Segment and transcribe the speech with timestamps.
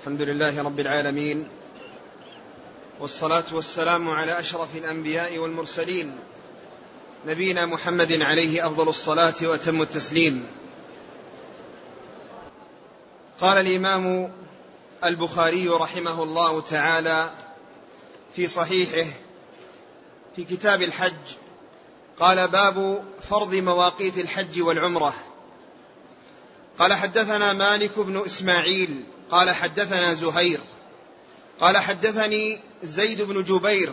[0.00, 1.48] الحمد لله رب العالمين
[3.00, 6.18] والصلاة والسلام على أشرف الأنبياء والمرسلين
[7.26, 10.46] نبينا محمد عليه أفضل الصلاة وأتم التسليم.
[13.40, 14.32] قال الإمام
[15.04, 17.30] البخاري رحمه الله تعالى
[18.36, 19.10] في صحيحه
[20.36, 21.36] في كتاب الحج
[22.20, 25.14] قال باب فرض مواقيت الحج والعمرة.
[26.78, 30.60] قال حدثنا مالك بن إسماعيل قال حدثنا زهير
[31.60, 33.92] قال حدثني زيد بن جبير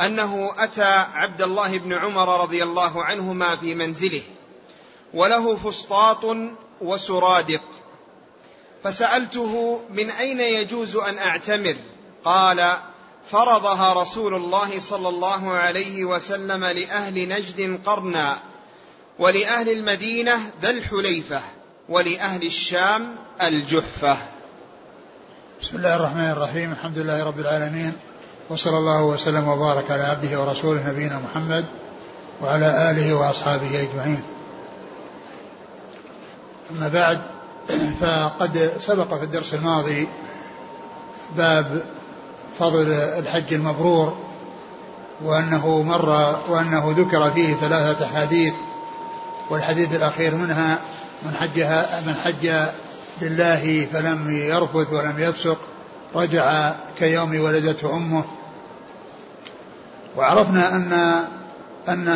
[0.00, 4.22] أنه أتى عبد الله بن عمر رضي الله عنهما في منزله
[5.14, 6.36] وله فسطاط
[6.80, 7.62] وسرادق.
[8.84, 11.76] فسألته من أين يجوز أن أعتمر؟
[12.24, 12.76] قال
[13.30, 18.38] فرضها رسول الله صلى الله عليه وسلم لأهل نجد قرنا
[19.18, 21.42] ولأهل المدينة ذا الحليفة
[21.88, 24.33] ولأهل الشام الجحفة.
[25.62, 26.72] بسم الله الرحمن الرحيم.
[26.72, 27.92] الحمد لله رب العالمين.
[28.50, 31.66] وصلى الله وسلم وبارك على عبده ورسوله نبينا محمد
[32.42, 34.22] وعلى آله وأصحابه أجمعين.
[36.70, 37.20] أما بعد
[38.00, 40.08] فقد سبق في الدرس الماضي
[41.36, 41.82] باب
[42.58, 44.18] فضل الحج المبرور
[45.24, 48.54] وأنه مر وأنه ذكر فيه ثلاثة أحاديث
[49.50, 50.78] والحديث الأخير منها
[51.22, 52.68] من حجها من حج
[53.22, 55.58] لله فلم يرفث ولم يفسق
[56.14, 58.24] رجع كيوم ولدته أمه.
[60.16, 60.92] وعرفنا ان
[61.88, 62.08] ان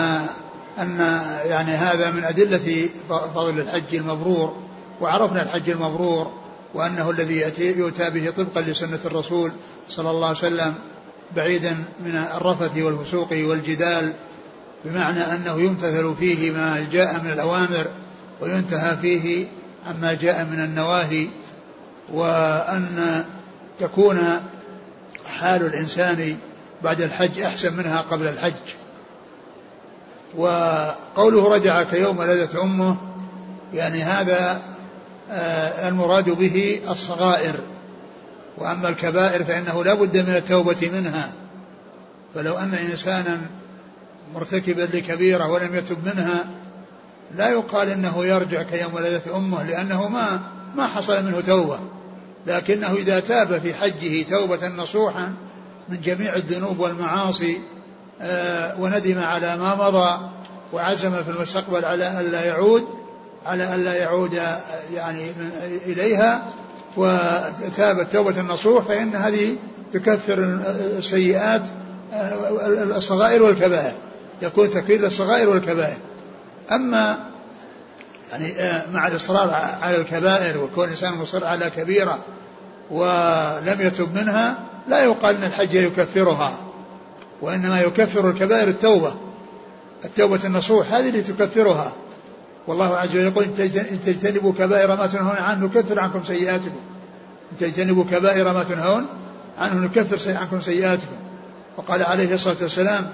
[0.78, 0.98] أن
[1.44, 4.56] يعني هذا من أدلة فضل الحج المبرور.
[5.00, 6.30] وعرفنا الحج المبرور
[6.74, 9.52] وأنه الذي يؤتى به طبقا لسنة الرسول
[9.88, 10.74] صلى الله عليه وسلم
[11.36, 14.14] بعيدا من الرفث والفسوق والجدال
[14.84, 17.86] بمعنى أنه يمتثل فيه ما جاء من الأوامر
[18.40, 19.46] وينتهى فيه
[19.88, 21.28] عما جاء من النواهي
[22.12, 23.24] وأن
[23.78, 24.18] تكون
[25.38, 26.36] حال الإنسان
[26.82, 28.74] بعد الحج أحسن منها قبل الحج.
[30.36, 32.96] وقوله رجع كيوم ولدت أمه
[33.74, 34.60] يعني هذا
[35.30, 37.54] آه، المراد به الصغائر.
[38.58, 41.32] وأما الكبائر فإنه لا بد من التوبة منها.
[42.34, 43.40] فلو أن إنسانا
[44.34, 46.44] مرتكبا لكبيرة ولم يتب منها
[47.36, 50.40] لا يقال إنه يرجع كيوم ولدت أمه لأنه ما
[50.76, 51.78] ما حصل منه توبة.
[52.46, 55.34] لكنه إذا تاب في حجه توبة نصوحا
[55.88, 57.60] من جميع الذنوب والمعاصي
[58.20, 60.28] آه، وندم على ما مضى
[60.72, 62.84] وعزم في المستقبل على الا يعود
[63.46, 64.60] على الا يعود آه،
[64.94, 65.32] يعني
[65.86, 66.42] إليها
[66.96, 69.56] وتاب التوبه النصوح فإن هذه
[69.92, 70.60] تكفر
[70.98, 71.68] السيئات
[72.12, 73.92] آه، الصغائر والكبائر.
[74.42, 75.96] يكون تكفير الصغائر والكبائر.
[76.72, 77.18] أما
[78.30, 82.18] يعني آه، مع الإصرار على الكبائر وكون الإنسان مصر على كبيرة
[82.90, 84.58] ولم يتب منها
[84.88, 86.58] لا يقال أن الحج يكفرها
[87.42, 89.14] وإنما يكفر الكبائر التوبة.
[90.04, 91.92] التوبة النصوح هذه اللي تكفرها.
[92.66, 96.80] والله عز وجل يقول إن تجتنبوا كبائر ما تنهون عنه نكفر عنكم سيئاتكم.
[97.52, 99.06] إن تجتنبوا كبائر ما تنهون
[99.58, 101.16] عنه نكفر عنكم سيئاتكم.
[101.76, 103.10] وقال عليه الصلاة والسلام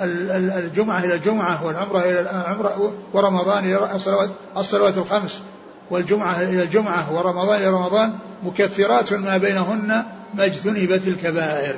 [0.00, 5.42] الجمعة إلى الجمعة والعمرة إلى العمرة ورمضان إلى الصلوات, الصلوات الخمس
[5.90, 10.04] والجمعة إلى الجمعة ورمضان إلى رمضان مكفرات ما بينهن
[10.34, 11.74] ما اجتنبت الكبائر.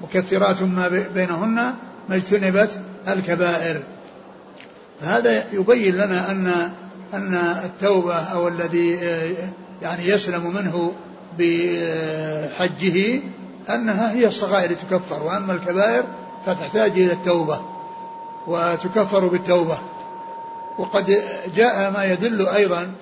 [0.00, 1.54] مكفرات ما بينهن
[2.08, 3.82] ما اجتنبت الكبائر.
[5.00, 6.70] فهذا يبين لنا أن
[7.14, 8.90] أن التوبة أو الذي
[9.82, 10.92] يعني يسلم منه
[11.38, 13.20] بحجه
[13.70, 16.04] أنها هي الصغائر تكفر وأما الكبائر
[16.48, 17.60] فتحتاج إلى التوبة
[18.46, 19.78] وتكفر بالتوبة.
[20.78, 21.22] وقد
[21.56, 22.92] جاء ما يدل أيضا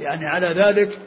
[0.00, 0.98] يعني على ذلك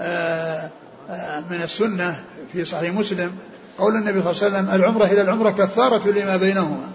[0.00, 0.70] آه،
[1.10, 3.32] آه، من السنة في صحيح مسلم
[3.78, 6.88] قول النبي صلى الله عليه وسلم العمرة إلى العمرة كفارة لما بينهما.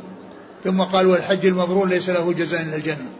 [0.64, 3.12] ثم قال والحج المبرور ليس له جزاء إلا الجنة.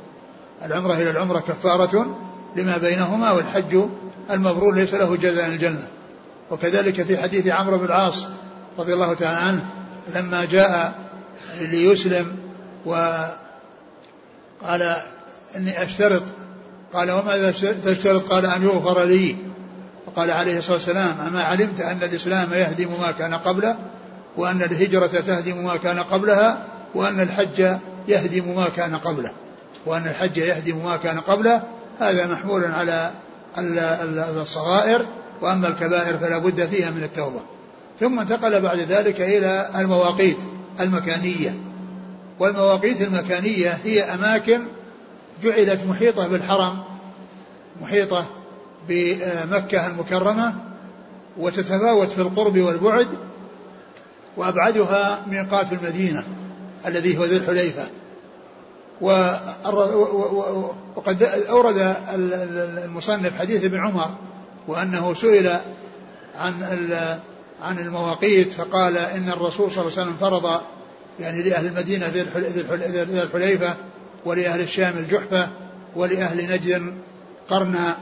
[0.64, 2.18] العمرة إلى العمرة كفارة
[2.56, 3.84] لما بينهما والحج
[4.32, 5.88] المبرور ليس له جزاء الجنة.
[6.52, 8.28] وكذلك في حديث عمرو بن العاص
[8.80, 9.81] رضي الله تعالى عنه
[10.16, 10.94] لما جاء
[11.60, 12.36] ليسلم
[12.86, 13.36] وقال
[15.56, 16.24] إني أشترط
[16.94, 17.52] قال وماذا
[17.86, 19.36] تشترط؟ قال أن يغفر لي.
[20.06, 23.76] فقال عليه الصلاة والسلام أما علمت أن الإسلام يهدم ما كان قبله
[24.38, 26.66] وأن الهجرة تهدم ما كان قبلها
[26.96, 27.78] وأن الحج
[28.08, 29.32] يهدم ما كان قبله.
[29.86, 31.64] وأن الحج يهدم ما كان قبله
[32.00, 33.12] هذا محمول على
[34.42, 35.06] الصغائر
[35.42, 37.42] وأما الكبائر فلا بد فيها من التوبة.
[38.02, 40.38] ثم انتقل بعد ذلك إلى المواقيت
[40.80, 41.56] المكانية.
[42.40, 44.62] والمواقيت المكانية هي أماكن
[45.44, 46.84] جعلت محيطة بالحرم
[47.82, 48.26] محيطة
[48.90, 50.54] بمكة المكرمة
[51.38, 53.08] وتتفاوت في القرب والبعد
[54.38, 56.24] وأبعدها ميقات المدينة
[56.86, 57.88] الذي هو ذي الحليفة.
[60.96, 61.96] وقد أورد
[62.86, 64.10] المصنف حديث ابن عمر
[64.68, 65.58] وأنه سئل
[66.38, 66.64] عن
[67.62, 70.62] عن المواقيت فقال إن الرسول صلى الله عليه وسلم فرض
[71.20, 72.22] يعني لأهل المدينة ذي
[73.24, 73.76] الحليفة
[74.26, 75.50] ولأهل الشام الجحفة
[75.96, 76.94] ولأهل نجد
[77.50, 77.98] قرنا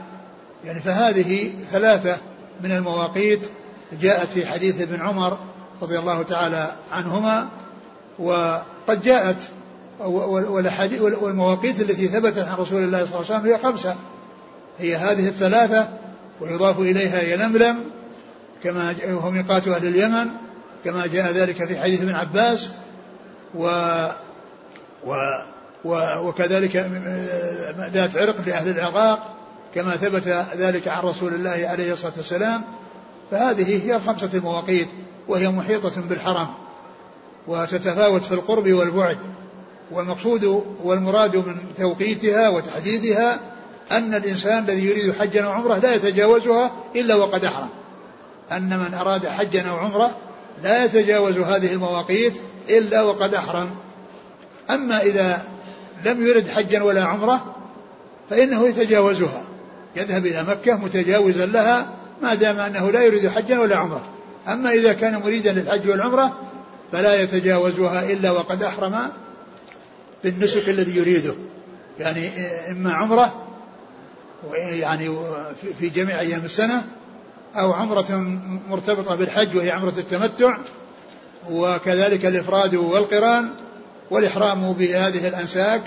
[0.64, 2.16] يعني فهذه ثلاثة
[2.64, 3.40] من المواقيت
[4.00, 5.38] جاءت في حديث ابن عمر
[5.82, 7.48] رضي الله تعالى عنهما
[8.18, 9.50] وقد جاءت
[11.20, 13.96] والمواقيت التي ثبتت عن رسول الله صلى الله عليه وسلم هي خمسة
[14.78, 15.88] هي هذه الثلاثة
[16.40, 17.84] ويضاف إليها يلملم
[18.64, 20.26] كما هو ميقات أهل اليمن
[20.84, 22.70] كما جاء ذلك في حديث ابن عباس
[23.54, 23.66] و,
[25.04, 25.16] و,
[26.18, 26.76] وكذلك
[27.92, 29.36] ذات عرق لأهل العراق
[29.74, 32.62] كما ثبت ذلك عن رسول الله عليه الصلاة والسلام.
[33.30, 34.88] فهذه هي الخمسة المواقيت
[35.28, 36.48] وهي محيطة بالحرم
[37.48, 39.18] وتتفاوت في القرب والبعد.
[39.90, 43.40] والمقصود والمراد من توقيتها وتحديدها
[43.92, 47.68] أن الإنسان الذي يريد حجا أو عمرة لا يتجاوزها إلا وقد أحرم.
[48.52, 50.16] أن من أراد حجا أو عمرة
[50.62, 53.70] لا يتجاوز هذه المواقيت إلا وقد أحرم.
[54.70, 55.44] أما إذا
[56.04, 57.54] لم يرد حجا ولا عمرة
[58.30, 59.42] فإنه يتجاوزها.
[59.96, 61.92] يذهب إلى مكة متجاوزا لها
[62.22, 64.02] ما دام أنه لا يريد حجا ولا عمرة.
[64.48, 66.38] أما إذا كان مريدا للحج والعمرة
[66.92, 69.10] فلا يتجاوزها إلا وقد أحرم
[70.24, 71.34] بالنسك الذي يريده.
[71.98, 72.30] يعني
[72.70, 73.46] إما عمرة
[74.54, 75.16] يعني
[75.78, 76.82] في جميع أيام السنة
[77.56, 78.38] أو عمرة
[78.68, 80.58] مرتبطة بالحج وهي عمرة التمتع
[81.50, 83.50] وكذلك الإفراد والقران
[84.10, 85.82] والإحرام بهذه الأنساك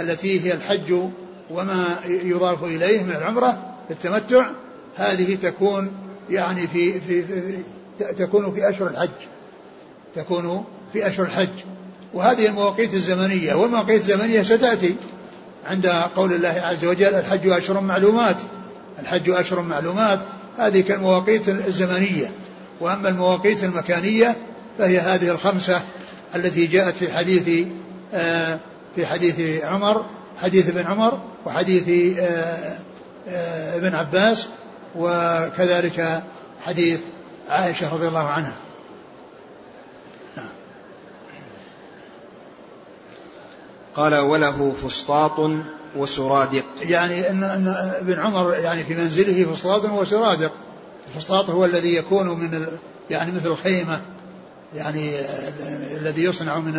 [0.00, 0.94] التي هي الحج
[1.50, 3.58] وما يضاف إليه من العمرة
[3.90, 4.50] التمتع
[4.96, 5.92] هذه تكون
[6.30, 7.62] يعني في, في, في
[8.18, 9.08] تكون في أشهر الحج
[10.14, 11.48] تكون في أشهر الحج.
[12.14, 14.96] وهذه المواقيت الزمنية والمواقيت الزمنية ستأتي
[15.66, 15.86] عند
[16.16, 18.36] قول الله عز وجل الحج أشهر معلومات
[18.98, 20.20] الحج أشهر معلومات.
[20.58, 22.30] هذه كالمواقيت الزمنية.
[22.80, 24.36] وأما المواقيت المكانية
[24.78, 25.82] فهي هذه الخمسة
[26.34, 27.66] التي جاءت في حديث
[28.14, 28.60] آه،
[28.96, 30.04] في حديث عمر
[30.38, 32.78] حديث ابن عمر وحديث آه،
[33.28, 34.48] آه، ابن عباس
[34.96, 36.22] وكذلك
[36.64, 37.00] حديث
[37.48, 38.56] عائشة رضي الله عنها.
[43.94, 45.50] قال وله فسطاط
[45.98, 46.64] وسرادق.
[46.82, 47.68] يعني ان إن
[48.00, 50.52] ابن عمر يعني في منزله فسطاط وسرادق.
[51.08, 52.66] الفسطاط هو الذي يكون من
[53.10, 54.00] يعني مثل الخيمة.
[54.74, 55.20] يعني
[55.96, 56.74] الذي يصنع من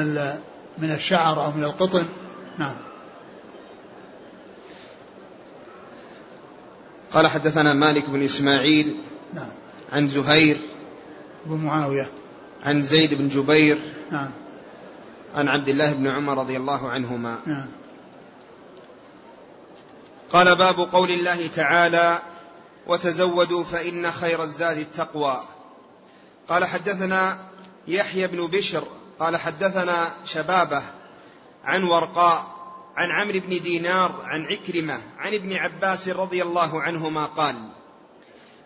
[0.77, 2.05] من الشعر أو من القطن.
[2.57, 2.75] نعم.
[7.11, 8.95] قال حدثنا مالك بن إسماعيل
[9.33, 9.49] نعم.
[9.93, 10.57] عن زهير
[11.45, 12.09] بن معاوية.
[12.65, 13.77] عن زيد بن جبير
[14.11, 14.31] نعم.
[15.35, 17.37] عن عبد الله بن عمر رضي الله عنهما.
[17.45, 17.67] نعم.
[20.31, 22.19] قال باب قول الله تعالى
[22.87, 25.43] وتزودوا فإن خير الزاد التقوى
[26.49, 27.37] قال حدثنا
[27.87, 28.83] يحيى بن بشر
[29.19, 30.83] قال حدثنا شبابة
[31.65, 32.59] عن ورقاء
[32.97, 37.55] عن عمرو بن دينار عن عكرمة عن ابن عباس رضي الله عنهما قال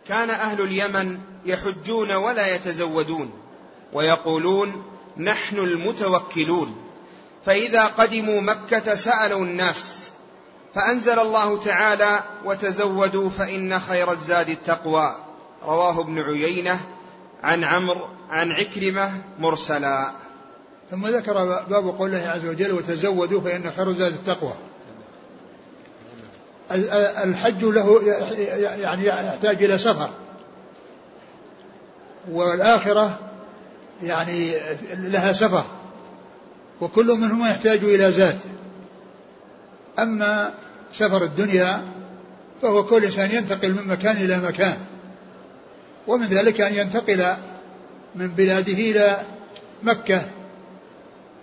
[0.08, 3.32] كان أهل اليمن يحجون ولا يتزودون
[3.94, 4.84] ويقولون
[5.18, 6.76] نحن المتوكلون
[7.46, 10.03] فإذا قدموا مكة سألوا الناس
[10.76, 15.16] فأنزل الله تعالى وتزودوا فإن خير الزاد التقوى
[15.66, 16.80] رواه ابن عيينة
[17.44, 20.12] عن عمرو عن عكرمة مرسلا.
[20.92, 24.54] ثم ذكر باب قوله عز وجل وتزودوا فإن خير الزاد التقوى
[27.24, 28.02] الحج له
[28.58, 30.10] يعني يحتاج إلى سفر.
[32.32, 33.20] والآخرة
[34.04, 34.56] يعني
[34.94, 35.64] لها سفر.
[36.82, 38.40] وكل منهما يحتاج إلى زاد.
[40.00, 40.54] أما
[40.94, 41.84] سفر الدنيا
[42.62, 44.78] فهو كل إنسان ينتقل من مكان إلى مكان
[46.08, 47.26] ومن ذلك أن ينتقل
[48.16, 49.18] من بلاده إلى
[49.84, 50.22] مكة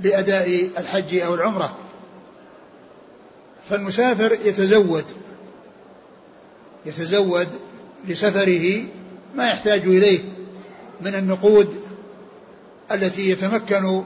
[0.01, 1.77] لأداء الحج أو العمرة.
[3.71, 5.05] فالمسافر يتزود
[6.87, 7.49] يتزود
[8.09, 8.85] لسفره
[9.35, 10.21] ما يحتاج إليه
[11.01, 11.81] من النقود
[12.93, 14.05] التي يتمكن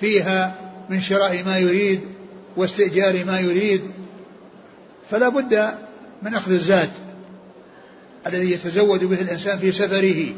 [0.00, 0.54] فيها
[0.88, 2.00] من شراء ما يريد
[2.56, 3.82] واستئجار ما يريد
[5.10, 5.74] فلا بد
[6.22, 6.90] من أخذ الزاد
[8.26, 10.34] الذي يتزود به الإنسان في سفره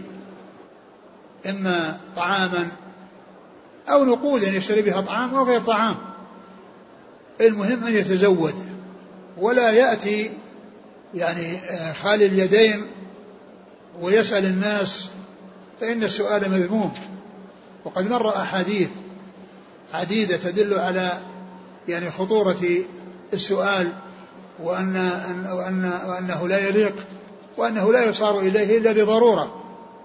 [1.47, 2.69] إما طعاما
[3.89, 5.97] أو نقودا يشتري بها طعام أو غير طعام.
[7.41, 8.55] المهم أن يتزود
[9.39, 10.31] ولا يأتي
[11.15, 11.61] يعني
[11.95, 12.83] خالي اليدين
[14.01, 15.09] ويسأل الناس
[15.81, 16.93] فإن السؤال مذموم.
[17.85, 18.89] وقد مر أحاديث
[19.95, 21.13] عديدة تدل على
[21.89, 22.85] يعني خطورة
[23.33, 23.93] السؤال
[24.63, 24.97] وأن
[25.53, 26.95] وأن وأنه لا يليق
[27.57, 29.63] وأنه لا يصار إليه إلا بضرورة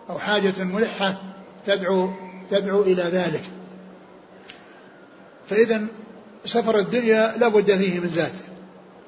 [0.09, 1.21] أو حاجة ملحة
[1.65, 2.09] تدعو
[2.49, 3.43] تدعو إلى ذلك.
[5.49, 5.85] فإذا
[6.45, 8.33] سفر الدنيا لا بد فيه من زاد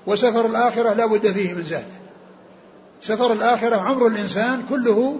[0.07, 1.85] وسفر الآخرة لا بد فيه من زاد
[3.01, 5.17] سفر الآخرة عمر الإنسان كله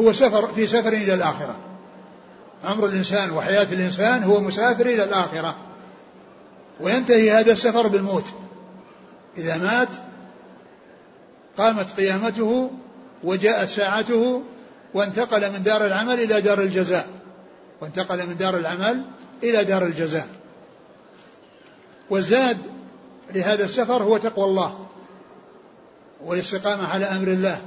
[0.00, 1.56] هو سفر في سفر إلى الآخرة.
[2.64, 5.56] عمر الإنسان وحياة الإنسان هو مسافر إلى الآخرة.
[6.80, 8.24] وينتهي هذا السفر بالموت.
[9.38, 9.88] إذا مات
[11.58, 12.70] قامت قيامته
[13.24, 14.42] وجاءت ساعته
[14.94, 17.06] وانتقل من دار العمل إلى دار الجزاء.
[17.80, 19.02] وانتقل من دار العمل
[19.42, 20.26] إلى دار الجزاء.
[22.10, 22.58] والزاد
[23.34, 24.86] لهذا السفر هو تقوى الله
[26.24, 27.60] والاستقامة على أمر الله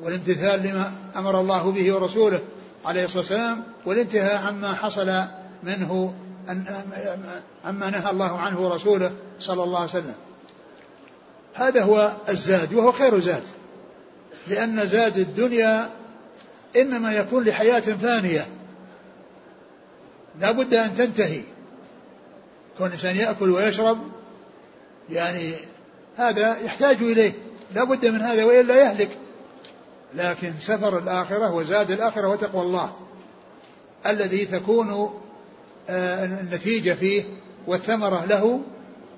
[0.00, 2.40] والامتثال لما أمر الله به ورسوله
[2.84, 5.24] عليه الصلاة والسلام والانتهاء عما حصل
[5.62, 6.14] منه
[7.64, 10.14] عما نهى الله عنه ورسوله صلى الله عليه وسلم.
[11.54, 13.42] هذا هو الزاد وهو خير زاد.
[14.48, 15.90] لأن زاد الدنيا
[16.76, 18.46] إنما يكون لحياة فانية
[20.40, 21.42] لا بد أن تنتهي.
[22.78, 23.98] كون الإنسان يأكل ويشرب
[25.10, 25.54] يعني
[26.16, 27.32] هذا يحتاج إليه.
[27.74, 29.10] لا بد من هذا وإلا يهلك.
[30.14, 32.92] لكن سفر الآخرة وزاد الآخرة وتقوى الله.
[34.06, 35.20] الذي تكون
[35.88, 37.24] النتيجة فيه
[37.66, 38.60] والثمرة له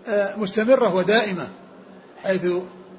[0.08, 1.48] آه، مستمرة ودائمة
[2.22, 2.46] حيث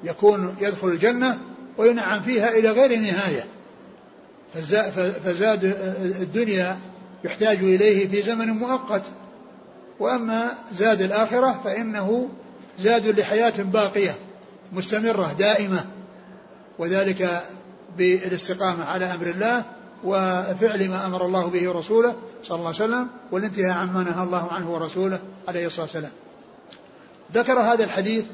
[0.04, 1.38] يكون يدخل الجنة
[1.78, 3.44] وينعم فيها إلى غير نهاية.
[5.24, 5.64] فزاد
[6.20, 6.78] الدنيا
[7.24, 9.02] يحتاج إليه في زمن مؤقت.
[10.00, 12.28] وأما زاد الآخرة فإنه
[12.78, 14.14] زاد لحياة باقية
[14.72, 15.84] مستمرة دائمة.
[16.78, 17.42] وذلك
[17.98, 19.64] بالاستقامة على أمر الله
[20.04, 24.70] وفعل ما أمر الله به رسوله صلى الله عليه وسلم والانتهاء عما نهى الله عنه
[24.70, 26.12] ورسوله عليه الصلاة والسلام.
[27.34, 28.24] ذكر هذا الحديث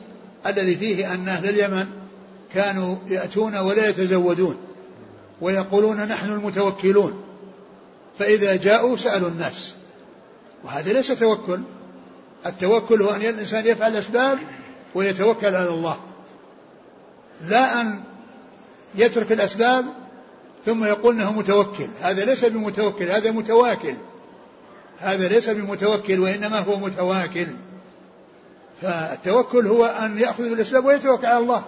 [0.46, 1.86] الذي فيه أن أهل اليمن
[2.54, 4.56] كانوا يأتون ولا يتزودون
[5.40, 7.22] ويقولون نحن المتوكلون.
[8.18, 9.74] فإذا جاءوا سألوا الناس.
[10.64, 11.60] وهذا ليس توكل.
[12.46, 14.38] التوكل هو أن الإنسان يفعل الأسباب
[14.94, 15.96] ويتوكل على الله.
[17.42, 18.00] لا أن
[18.94, 19.84] يترك الأسباب
[20.66, 21.88] ثم يقول إنه متوكل.
[22.00, 23.94] هذا ليس بمتوكل هذا متواكل.
[24.98, 27.46] هذا ليس بمتوكل وإنما هو متواكل.
[28.82, 31.64] فالتوكل هو أن يأخذ بالاسباب ويتوكل على الله.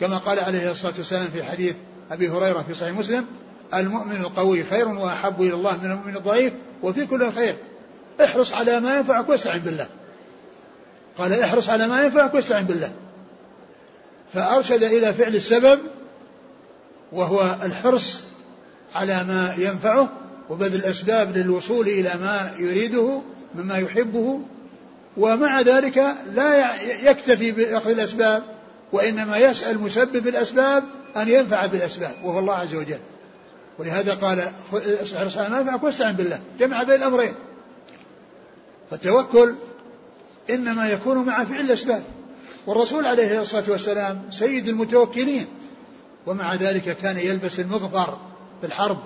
[0.00, 1.74] كما قال عليه الصلاة والسلام في حديث
[2.10, 3.26] أبي هريرة في صحيح مسلم
[3.74, 6.52] المؤمن القوي خير وأحب إلى الله من المؤمن الضعيف
[6.82, 7.56] وفي كل خير.
[8.24, 9.88] احرص على ما ينفعك واستعن بالله.
[11.18, 12.92] قال احرص على ما ينفعك واستعن بالله.
[14.34, 15.80] فأرشد إلى فعل السبب
[17.12, 18.20] وهو الحرص
[18.94, 20.08] على ما ينفعه
[20.50, 23.22] وبذل الأسباب للوصول إلى ما يريده
[23.54, 24.40] مما يحبه
[25.16, 28.42] ومع ذلك لا يكتفي بأخذ الأسباب
[28.92, 30.84] وإنما يسأل مسبب الأسباب
[31.16, 32.98] أن ينفع بالأسباب وهو الله عز وجل.
[33.78, 34.40] ولهذا قال
[35.14, 37.34] احرص على ما ينفعك واستعن بالله جمع بين الأمرين.
[38.90, 39.54] فالتوكل
[40.50, 42.02] إنما يكون مع فعل الأسباب.
[42.66, 45.46] والرسول عليه الصلاة والسلام سيد المتوكلين.
[46.26, 48.18] ومع ذلك كان يلبس المغفر
[48.60, 48.98] في الحرب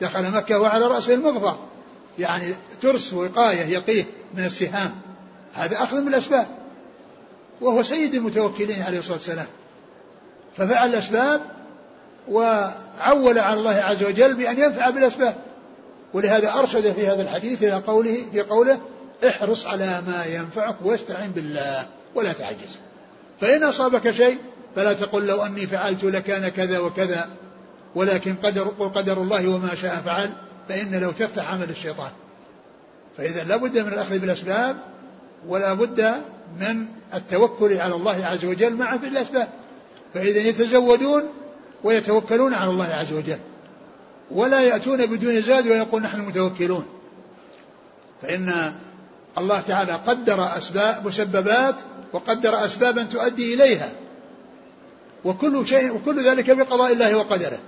[0.00, 1.58] دخل مكة وعلى رأسه المغفر.
[2.18, 4.94] يعني ترس وقاية يقيه من السهام.
[5.54, 6.46] هذا أخذ من الأسباب.
[7.60, 9.46] وهو سيد المتوكلين عليه الصلاة والسلام.
[10.56, 11.40] ففعل الأسباب
[12.28, 15.36] وعول على الله عز وجل بأن ينفع بالأسباب.
[16.14, 18.80] ولهذا أرشد في هذا الحديث إلى قوله في قوله
[19.28, 22.78] احرص على ما ينفعك واستعن بالله ولا تعجز.
[23.40, 24.38] فإن أصابك شيء
[24.76, 27.28] فلا تقل لو أني فعلت لكان كذا وكذا
[27.94, 30.32] ولكن قدر قدر الله وما شاء فعل
[30.68, 32.10] فإن لو تفتح عمل الشيطان.
[33.16, 34.76] فإذا لا بد من الأخذ بالأسباب
[35.48, 36.14] ولا بد
[36.60, 39.48] من التوكل على الله عز وجل مع في الأسباب.
[40.14, 41.22] فإذا يتزودون
[41.84, 43.38] ويتوكلون على الله عز وجل
[44.30, 46.84] ولا يأتون بدون زاد ويقول نحن متوكلون.
[48.22, 48.74] فإن
[49.38, 51.74] الله تعالى قدر أسباب مسببات
[52.12, 53.88] وقدر أسبابا تؤدي إليها.
[55.24, 57.58] وكل شيء وكل ذلك بقضاء الله وقدره.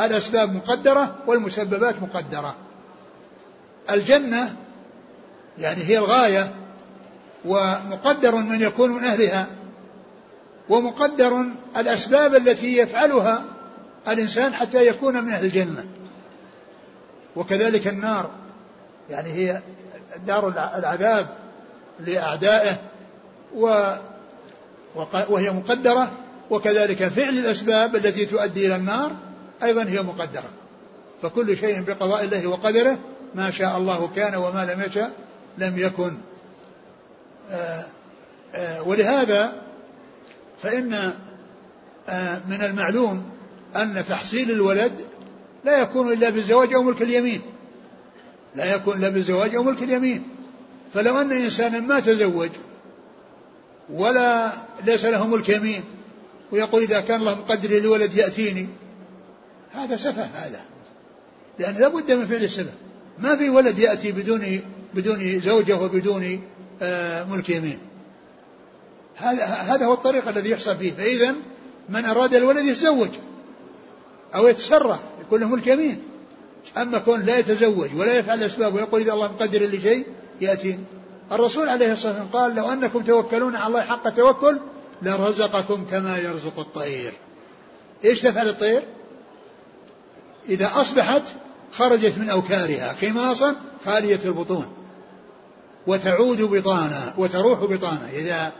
[0.00, 2.56] الأسباب مقدرة والمسببات مقدرة.
[3.90, 4.56] الجنة
[5.58, 6.54] يعني هي الغاية
[7.44, 9.46] ومقدر من يكون من أهلها
[10.68, 11.44] ومقدر
[11.76, 13.44] الأسباب التي يفعلها
[14.08, 15.84] الإنسان حتى يكون من أهل الجنة.
[17.36, 18.30] وكذلك النار
[19.10, 19.62] يعني هي
[20.26, 20.48] دار
[20.78, 21.26] العذاب
[22.00, 22.76] لأعدائه
[25.28, 26.12] وهي مقدرة
[26.50, 29.12] وكذلك فعل الأسباب التي تؤدي إلى النار
[29.62, 30.50] أيضا هي مقدرة.
[31.22, 32.98] فكل شيء بقضاء الله وقدره
[33.34, 35.12] ما شاء الله كان وما لم يشاء
[35.58, 36.16] لم يكن.
[37.50, 37.86] آآ
[38.54, 39.62] آآ ولهذا
[40.62, 41.12] فإن
[42.48, 43.30] من المعلوم
[43.76, 44.92] أن تحصيل الولد
[45.64, 47.42] لا يكون إلا بالزواج أو ملك اليمين.
[48.54, 50.28] لا يكون إلا بالزواج أو ملك اليمين.
[50.94, 52.50] فلو أن إنسانا ما تزوج
[53.90, 54.50] ولا
[54.84, 55.84] ليس له ملك يمين
[56.52, 58.68] ويقول إذا كان الله مقدر للولد يأتيني.
[59.72, 60.60] هذا سفه هذا.
[61.58, 62.72] لأن لابد من فعل السبب
[63.18, 64.60] ما في ولد يأتي بدون
[64.94, 66.42] بدون زوجة وبدون
[66.82, 67.78] آه، ملك يمين.
[69.16, 70.92] هذا هذا هو الطريق الذي يحصل فيه.
[70.92, 71.34] فإذا
[71.88, 73.08] من أراد الولد يتزوج
[74.34, 76.02] أو يتسرى يكون له ملك يمين.
[76.76, 80.06] أما كون لا يتزوج ولا يفعل الأسباب ويقول إذا الله مقدر لي شيء
[80.40, 80.78] يأتي.
[81.32, 84.58] الرسول عليه الصلاة والسلام قال لو أنكم توكلون على الله حق التوكل
[85.02, 87.12] لرزقكم كما يرزق الطير.
[88.04, 88.82] إيش تفعل الطير؟
[90.48, 91.22] إذا أصبحت
[91.72, 94.66] خرجت من أوكارها خماصا خالية البطون
[95.86, 98.52] وتعود بطانا وتروح بطانا إذا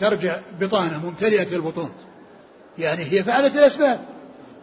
[0.00, 1.92] ترجع بطانة ممتلئة البطون
[2.78, 4.00] يعني هي فعلت الأسباب.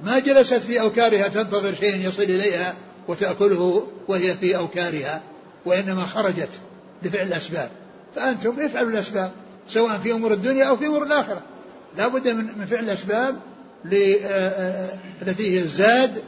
[0.03, 2.75] ما جلست في أوكارها تنتظر شيء يصل إليها
[3.07, 5.21] وتأكله وهي في أوكارها
[5.65, 6.59] وإنما خرجت
[7.03, 7.69] لفعل الأسباب.
[8.15, 9.31] فأنتم افعلوا الأسباب.
[9.67, 11.41] سواء في أمور الدنيا أو في أمور الآخرة.
[11.97, 13.39] لا بد من فعل الأسباب
[13.93, 16.23] آه، آه، التي هي الزاد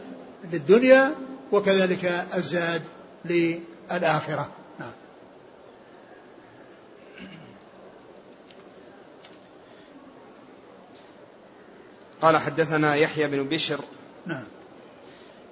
[0.53, 1.15] للدنيا
[1.51, 2.81] وكذلك الزاد
[3.25, 4.49] للآخرة.
[4.79, 4.91] نعم.
[12.21, 13.79] قال حدثنا يحيى بن بشر
[14.25, 14.45] نعم.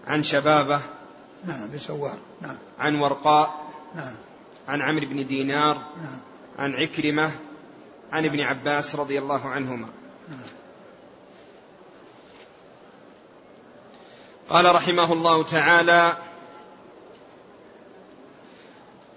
[0.07, 0.81] عن شبابة
[1.45, 2.57] نعم بسوار نعم.
[2.79, 4.13] عن ورقاء نعم.
[4.67, 6.19] عن عمرو بن دينار نعم.
[6.59, 7.31] عن عكرمة
[8.11, 9.87] عن ابن عباس رضي الله عنهما.
[14.49, 16.17] قال رحمه الله تعالى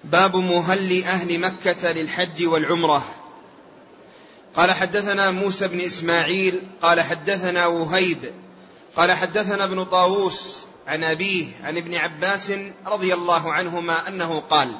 [0.05, 3.05] باب مهل أهل مكة للحج والعمرة.
[4.57, 8.33] قال حدثنا موسى بن إسماعيل قال حدثنا وهيب
[8.97, 12.53] قال حدثنا ابن طاووس عن أبيه عن ابن عباس
[12.87, 14.75] رضي الله عنهما أنه قال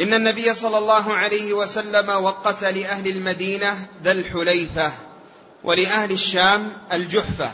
[0.00, 4.92] إن النبي صلى الله عليه وسلم وقت لأهل المدينة ذا الحليفة
[5.64, 7.50] ولأهل الشام الجحفة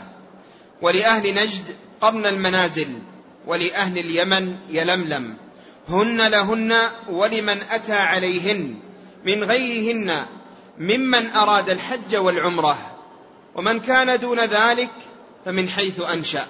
[0.81, 2.87] ولأهل نجد قرن المنازل
[3.47, 5.37] ولأهل اليمن يلملم.
[5.89, 6.73] هن لهن
[7.09, 8.79] ولمن أتى عليهن
[9.25, 10.25] من غيرهن
[10.77, 12.77] ممن أراد الحج والعمرة.
[13.55, 14.91] ومن كان دون ذلك
[15.45, 16.47] فمن حيث أنشأ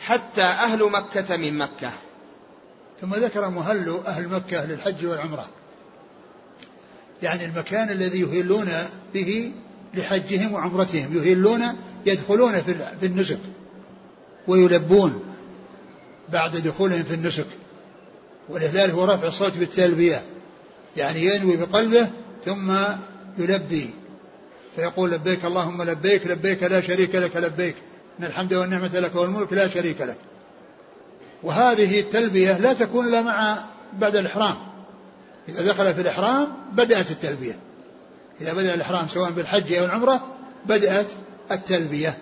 [0.00, 1.92] حتى أهل مكة من مكة.
[3.02, 5.48] ثم ذكر مهل أهل مكة للحج والعمرة.
[7.22, 8.68] يعني المكان الذي يهلون
[9.14, 9.52] به
[9.94, 11.62] لحجهم وعمرتهم يهلون
[12.06, 12.60] يدخلون
[13.00, 13.38] في النسك
[14.48, 15.22] ويلبون
[16.32, 17.46] بعد دخولهم في النسك.
[18.48, 20.22] والإهلال هو رفع الصوت بالتلبية.
[20.96, 22.08] يعني ينوي بقلبه
[22.44, 22.74] ثم
[23.38, 23.90] يلبي.
[24.76, 27.76] فيقول لبيك اللهم لبيك لبيك لا شريك لك لبيك.
[28.20, 30.16] إن الحمد والنعمة لك والملك لا شريك لك.
[31.42, 33.56] وهذه التلبية لا تكون إلا مع
[33.98, 34.56] بعد الإحرام.
[35.48, 37.58] إذا دخل في الإحرام بدأت التلبية.
[38.40, 40.28] إذا بدأ الإحرام سواء بالحج أو العمرة
[40.66, 41.06] بدأت
[41.50, 42.18] التلبية.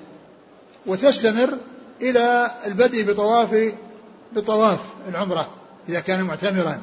[0.87, 1.59] وتستمر
[2.03, 3.75] إلى البدء بطواف
[4.33, 4.79] بطواف
[5.09, 5.49] العمرة
[5.89, 6.81] إذا كان معتمرا.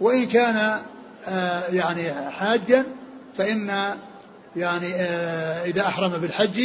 [0.00, 0.80] وإن كان
[1.28, 2.84] آه، يعني حاجا
[3.38, 3.70] فإن
[4.56, 6.60] يعني آه، إذا أحرم بالحج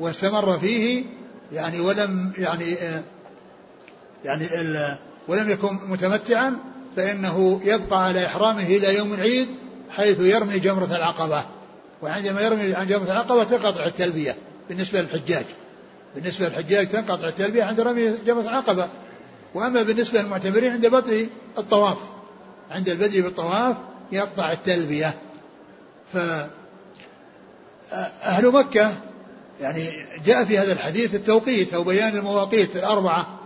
[0.00, 1.04] واستمر فيه
[1.52, 3.02] يعني ولم يعني آه،
[4.24, 4.48] يعني
[5.28, 6.56] ولم يكن متمتعا
[6.96, 9.48] فإنه يبقى على إحرامه إلى يوم العيد
[9.90, 11.44] حيث يرمي جمرة العقبة.
[12.02, 14.36] وعندما يرمي عن جمرة العقبة تنقطع التلبية
[14.68, 15.44] بالنسبة للحجاج.
[16.14, 18.88] بالنسبة للحجاج تنقطع التلبية عند رمي جمرة العقبة.
[19.54, 21.98] وأما بالنسبة للمعتمرين عند بدء الطواف.
[22.70, 23.76] عند البدء بالطواف
[24.12, 25.14] يقطع التلبية.
[26.12, 26.18] ف
[28.22, 28.92] أهل مكة
[29.60, 29.90] يعني
[30.24, 33.38] جاء في هذا الحديث التوقيت أو بيان المواقيت الأربعة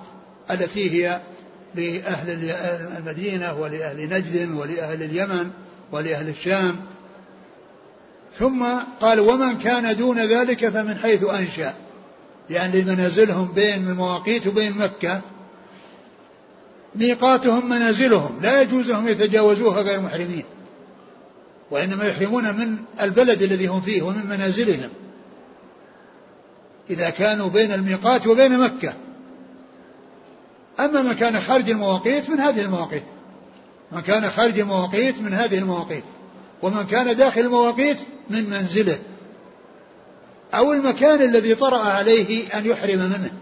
[0.51, 1.21] التي هي
[1.75, 2.51] لأهل
[2.99, 5.51] المدينة ولأهل نجد ولأهل اليمن
[5.93, 6.77] ولأهل الشام.
[8.39, 8.67] ثم
[9.01, 11.75] قال ومن كان دون ذلك فمن حيث أنشأ.
[12.51, 15.21] يعني منازلهم بين المواقيت وبين مكة.
[16.95, 18.39] ميقاتهم منازلهم.
[18.43, 20.45] لا يجوز لهم يتجاوزوها غير محرمين.
[21.71, 24.91] وإنما يحرمون من البلد الذي هم فيه ومن منازلهم.
[26.91, 28.93] إذا كانوا بين الميقات وبين مكة.
[30.81, 33.03] أما من كان خارج المواقيت من هذه المواقيت.
[33.93, 36.05] من كان خارج المواقيت من هذه المواقيت.
[36.63, 37.99] ومن كان داخل المواقيت
[38.31, 38.99] من منزله.
[40.55, 43.33] أو المكان الذي طرأ عليه أن يحرم منه.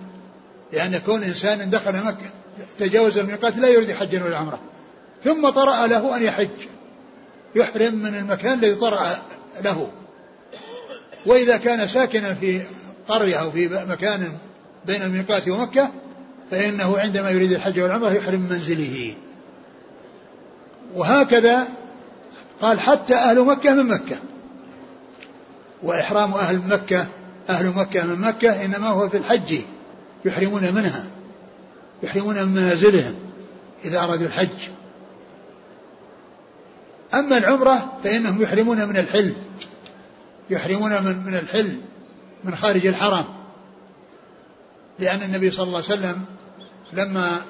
[0.72, 2.30] لأن كون إنسان دخل مكة
[2.78, 4.60] تجاوز الميقات لا يريد حجا ولا عمرة.
[5.24, 6.48] ثم طرأ له أن يحج.
[7.54, 9.22] يحرم من المكان الذي طرأ
[9.64, 9.90] له.
[11.26, 12.60] وإذا كان ساكنا في
[13.08, 14.32] قرية أو في مكان
[14.86, 15.90] بين الميقات ومكة
[16.54, 19.14] فإنه عندما يريد الحج والعمرة يحرم من منزله.
[20.94, 21.68] وهكذا
[22.60, 24.16] قال حتى أهل مكة من مكة.
[25.82, 27.06] وإحرام أهل مكة
[27.48, 29.60] أهل مكة من مكة إنما هو في الحج.
[30.24, 31.04] يحرمون منها.
[32.02, 33.14] يحرمون من منازلهم
[33.84, 34.68] إذا أرادوا الحج.
[37.14, 39.34] أما العمرة فإنهم يحرمون من الحل.
[40.50, 41.76] يحرمون من من الحل
[42.44, 43.24] من خارج الحرم.
[44.98, 46.24] لأن النبي صلى الله عليه وسلم
[46.92, 47.40] لما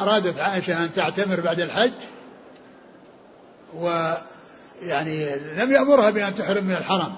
[0.00, 1.92] أرادت عائشة أن تعتمر بعد الحج
[3.74, 7.12] ويعني لم يأمرها بأن تحرم من الحرم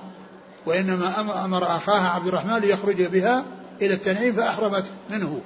[0.67, 3.45] وإنما أمر أخاها عبد الرحمن ليخرج بها
[3.83, 5.41] إلى التنعيم فأحرمت منه.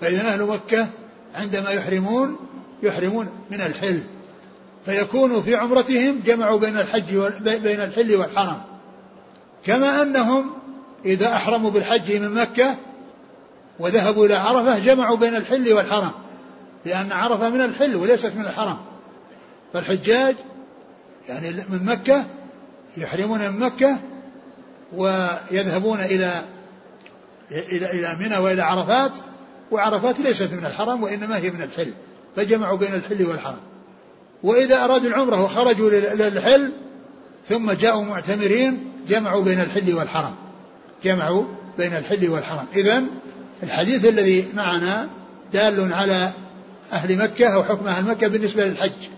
[0.00, 0.88] فإذا أهل مكة
[1.34, 2.36] عندما يحرمون
[2.82, 4.02] يحرمون من الحل.
[4.84, 8.62] فيكون في عمرتهم جمعوا بين الحج بين الحل والحرم.
[9.64, 10.50] كما أنهم
[11.04, 12.76] إذا أحرموا بالحج من مكة
[13.78, 16.12] وذهبوا إلى عرفة جمعوا بين الحل والحرم
[16.84, 18.76] لأن عرفة من الحل وليست من الحرم
[19.72, 20.36] فالحجاج
[21.28, 22.24] يعني من مكة
[22.96, 23.98] يحرمون من مكة
[24.92, 26.42] ويذهبون إلى
[27.50, 29.12] إلى إلى منى وإلى عرفات
[29.70, 31.92] وعرفات ليست من الحرم وإنما هي من الحل
[32.36, 33.60] فجمعوا بين الحل والحرم
[34.42, 36.72] وإذا أرادوا العمرة وخرجوا للحل
[37.48, 40.34] ثم جاءوا معتمرين جمعوا بين الحل والحرم
[41.04, 41.44] جمعوا
[41.78, 43.04] بين الحل والحرم إذا
[43.62, 45.08] الحديث الذي معنا
[45.52, 46.30] دال على
[46.92, 49.08] أهل مكة أو حكم أهل مكة بالنسبة للحج.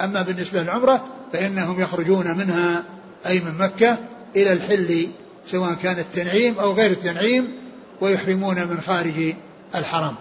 [0.00, 2.84] أما بالنسبة للعمرة فإنهم يخرجون منها
[3.26, 3.98] أي من مكة
[4.36, 5.08] إلى الحل
[5.46, 7.54] سواء كان التنعيم أو غير التنعيم
[8.00, 9.34] ويحرمون من خارج
[9.74, 10.14] الحرم.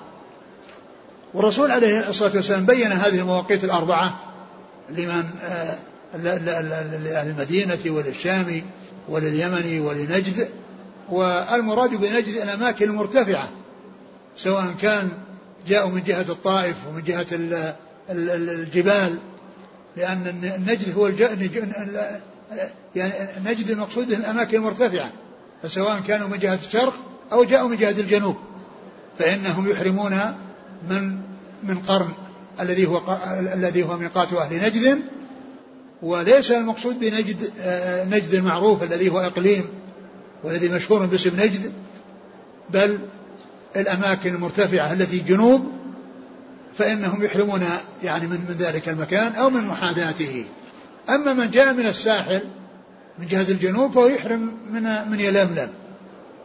[1.33, 4.19] والرسول عليه الصلاة والسلام بين هذه المواقيت الأربعة
[4.89, 5.77] لمن آه،
[6.17, 8.63] لأهل المدينة وللشام
[9.09, 10.49] ولليمن ولنجد.
[11.09, 13.49] والمراد بنجد الأماكن المرتفعة.
[14.35, 15.11] سواء كان
[15.67, 17.25] جاءوا من جهة الطائف ومن جهة
[18.09, 19.19] الجبال
[19.97, 21.07] لأن النجد هو.
[22.95, 23.13] يعني
[23.45, 25.11] نجد المقصود الأماكن المرتفعة
[25.63, 26.93] فسواء كانوا من جهة الشرق
[27.31, 28.35] أو جاءوا من جهة الجنوب
[29.19, 30.19] فإنهم يحرمون
[30.89, 31.17] من
[31.63, 32.13] من قرن
[32.59, 33.17] الذي هو
[33.53, 34.99] الذي هو ميقات أهل نجد
[36.01, 39.65] وليس المقصود بنجد آه، نجد المعروف الذي هو إقليم
[40.43, 41.73] والذي مشهور باسم نجد
[42.69, 42.99] بل
[43.75, 45.71] الأماكن المرتفعة التي جنوب
[46.77, 47.63] فإنهم يحرمون
[48.03, 50.45] يعني من من ذلك المكان أو من محاذاته.
[51.09, 52.41] أما من جاء من الساحل
[53.19, 55.69] من جهة الجنوب فهو يحرم من من يلملم.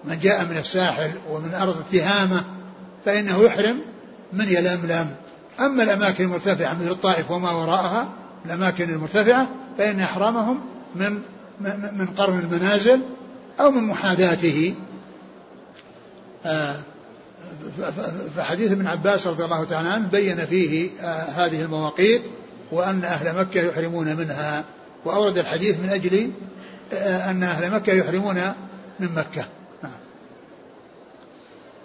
[0.04, 2.44] من جاء من الساحل ومن أرض تهامة
[3.04, 3.80] فإنه يحرم
[4.32, 5.16] من يلملم.
[5.60, 8.08] أما الأماكن المرتفعة مثل الطائف وما وراءها
[8.46, 10.60] الأماكن المرتفعة فإن إحرامهم
[10.94, 11.22] من
[11.92, 13.00] من قرن المنازل
[13.60, 14.74] أو من محاذاته.
[16.44, 16.76] آه،
[18.36, 22.22] فحديث ابن عباس رضي الله تعالى عنه بين فيه آه، هذه المواقيت
[22.72, 24.64] وأن أهل مكة يحرمون منها.
[25.04, 26.30] وأورد الحديث من أجل
[26.92, 28.36] آه، أن أهل مكة يحرمون
[29.00, 29.44] من مكة.
[29.82, 29.92] نعم.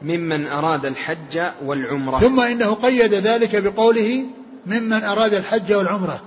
[0.02, 2.20] ممن أراد الحج والعمرة.
[2.20, 4.24] ثم إنه قيد ذلك بقوله
[4.66, 6.22] ممن أراد الحج والعمرة.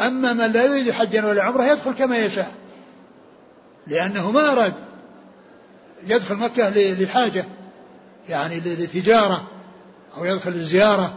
[0.00, 2.52] أما من لا يريد حجا ولا عمرة يدخل كما يشاء
[3.86, 4.74] لأنه ما أراد
[6.06, 7.44] يدخل مكة لحاجة.
[8.28, 9.48] يعني لتجارة
[10.18, 11.14] أو يدخل لزيارة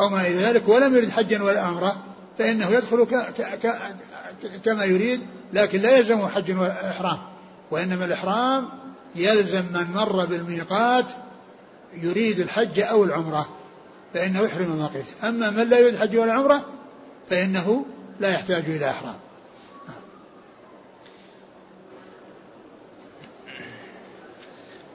[0.00, 1.96] أو ما إلى ذلك ولم يرد حجا ولا عمرة
[2.38, 3.74] فإنه يدخل ك ك ك
[4.64, 5.20] كما يريد
[5.52, 7.18] لكن لا يلزمه حج ولا إحرام.
[7.70, 8.68] وإنما الإحرام
[9.14, 11.06] يلزم من مر بالميقات
[12.02, 13.48] يريد الحج أو العمرة
[14.14, 16.64] فإنه يحرم المواقيت أما من لا يريد الحج ولا عمرة
[17.30, 17.84] فإنه
[18.20, 19.14] لا يحتاج إلى إحرام.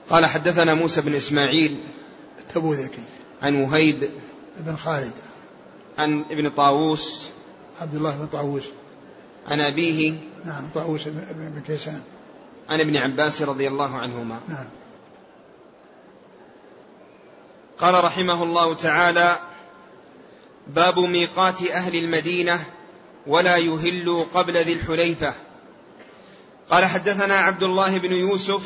[0.10, 1.78] قال حدثنا موسى بن إسماعيل
[2.40, 3.04] التبوذكي
[3.44, 4.10] عن وهيد
[4.58, 5.14] بن خالد.
[5.98, 7.28] عن ابن طاووس
[7.80, 8.64] عبد الله بن طاووس.
[9.48, 10.14] عن أبيه
[10.46, 12.02] نعم طاووس بن كيسان.
[12.70, 14.40] عن ابن عباس رضي الله عنهما.
[14.48, 14.68] نعم.
[17.80, 19.40] قال رحمه الله تعالى
[20.68, 22.66] باب ميقات أهل المدينة
[23.28, 25.34] ولا يهلوا قبل ذي الحليفة.
[26.70, 28.62] قال حدثنا عبد الله بن يوسف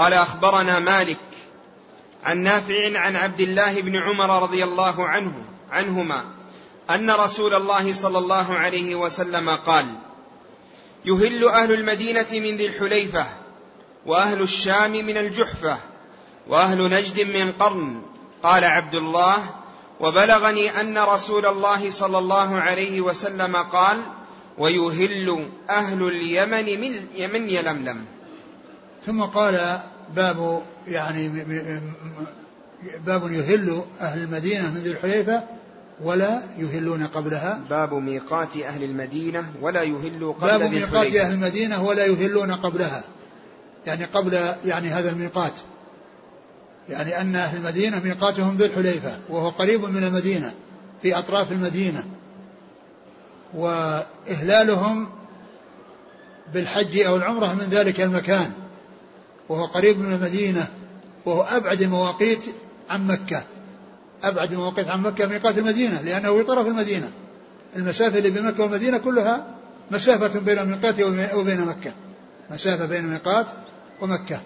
[0.00, 1.18] قال أخبرنا مالك
[2.24, 5.32] عن نافع عن عبد الله بن عمر رضي الله عنه
[5.70, 6.24] عنهما
[6.90, 9.86] أن رسول الله صلى الله عليه وسلم قال
[11.04, 13.26] يهل أهل المدينة من ذي الحليفة
[14.06, 15.78] وأهل الشام من الجحفة
[16.48, 18.02] وأهل نجد من قرن.
[18.42, 19.50] قال عبد الله
[20.00, 24.02] وبلغني أن رسول الله صلى الله عليه وسلم قال
[24.58, 28.04] ويهل أهل اليمن من يمن يلملم.
[29.06, 29.78] ثم قال
[30.16, 31.28] باب يعني
[33.06, 35.42] باب يهل أهل المدينة من ذي الحليفة
[36.02, 37.60] ولا يهلون قبلها.
[37.70, 43.02] باب ميقات أهل المدينة ولا يهل قبل باب ميقات أهل المدينة ولا يهلون قبلها.
[43.86, 45.52] يعني قبل يعني هذا الميقات.
[46.88, 50.54] يعني أن أهل المدينة ميقاتهم ذي الحليفة وهو قريب من المدينة
[51.02, 52.04] في أطراف المدينة.
[53.54, 55.08] وإهلالهم
[56.54, 58.52] بالحج أو العمرة من ذلك المكان.
[59.50, 60.68] وهو قريب من المدينة
[61.26, 62.44] وهو أبعد المواقيت
[62.90, 63.42] عن مكة.
[64.24, 67.10] أبعد المواقيت عن مكة ميقات المدينة لأنه في طرف المدينة.
[67.76, 69.46] المسافة اللي بين مكة والمدينة كلها
[69.90, 71.00] مسافة بين الميقات
[71.34, 71.92] وبين مكة.
[72.50, 73.46] مسافة بين الميقات
[74.00, 74.40] ومكة.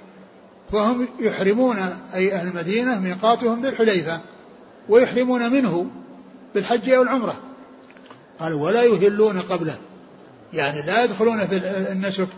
[0.72, 1.76] فهم يحرمون
[2.14, 4.20] أي أهل المدينة ميقاتهم بالحليفة
[4.88, 5.86] ويحرمون منه
[6.54, 7.36] بالحج أو العمرة.
[8.38, 9.78] قال ولا يهلون قبله.
[10.52, 11.56] يعني لا يدخلون في
[11.92, 12.28] النسك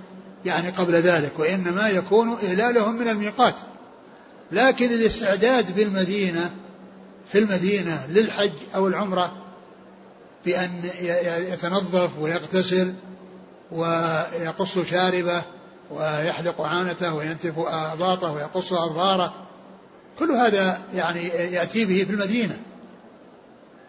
[0.46, 3.54] يعني قبل ذلك وإنما يكون إهلالهم من الميقات.
[4.52, 6.50] لكن الاستعداد بالمدينة
[7.26, 9.32] في المدينة للحج أو العمرة
[10.44, 10.82] بأن
[11.52, 12.94] يتنظف ويغتسل
[13.72, 15.42] ويقص شاربه
[15.90, 19.34] ويحلق عانته وينتف أباطه ويقص أظفاره
[20.18, 22.58] كل هذا يعني يأتي به في المدينة.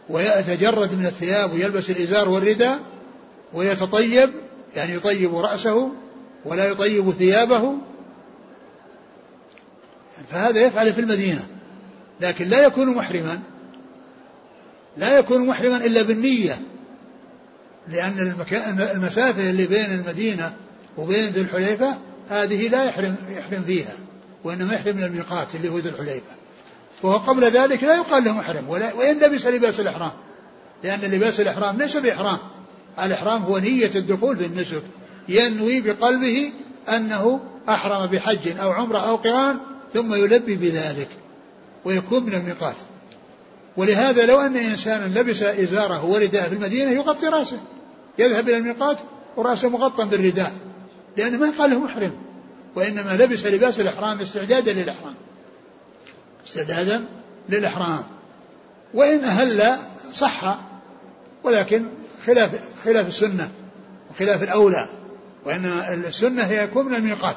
[0.10, 2.80] ويتجرد من الثياب ويلبس الإزار والرداء
[3.54, 4.30] ويتطيب
[4.76, 5.92] يعني يطيب رأسه
[6.46, 7.74] ولا يطيب ثيابه
[10.30, 11.48] فهذا يفعل في المدينة.
[12.22, 13.40] لكن لا يكون محرما
[14.98, 16.60] لا يكون محرما إلا بالنية
[17.88, 18.36] لأن
[18.96, 20.54] المسافة اللي بين المدينة
[20.98, 21.98] وبين ذي الحليفة
[22.30, 23.94] هذه لا يحرم يحرم فيها
[24.44, 26.36] وإنما يحرم من الميقات اللي هو ذي الحليفة.
[27.04, 30.12] وهو قبل ذلك لا يقال له محرم ولا وإن لبس لباس الإحرام
[30.84, 32.38] لأن لباس الإحرام ليس بإحرام.
[33.04, 34.82] الإحرام هو نية الدخول في النسك.
[35.30, 36.52] ينوي بقلبه
[36.90, 39.60] أنه أحرم بحج أو عمرة أو قران
[39.94, 41.10] ثم يلبي بذلك
[41.86, 42.76] ويكون من الميقات.
[43.78, 47.60] ولهذا لو أن إنسانا لبس إزاره ورداءه في المدينة يغطي رأسه
[48.20, 48.98] يذهب إلى الميقات
[49.38, 50.52] ورأسه مغطى بالرداء
[51.18, 52.12] لأنه ما قال له محرم
[52.76, 55.14] وإنما لبس لباس الإحرام استعدادا للإحرام.
[56.48, 57.06] استعدادا
[57.50, 58.04] للإحرام.
[58.94, 59.78] وإن أهل
[60.14, 60.60] صح
[61.44, 61.86] ولكن
[62.26, 62.50] خلاف
[62.86, 63.50] خلاف السنة
[64.12, 64.88] وخلاف الأولى.
[65.46, 67.36] وإنما السنة هي يكون من الميقات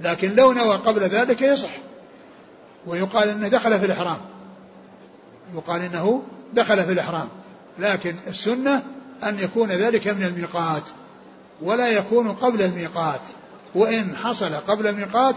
[0.00, 1.70] لكن لو نوى قبل ذلك يصح.
[2.86, 4.18] ويقال إنه دخل في الإحرام.
[5.54, 6.22] يقال إنه
[6.54, 7.28] دخل في الإحرام.
[7.78, 8.82] لكن السنة
[9.22, 10.82] أن يكون ذلك من الميقات
[11.62, 13.20] ولا يكون قبل الميقات.
[13.74, 15.34] وإن حصل قبل الميقات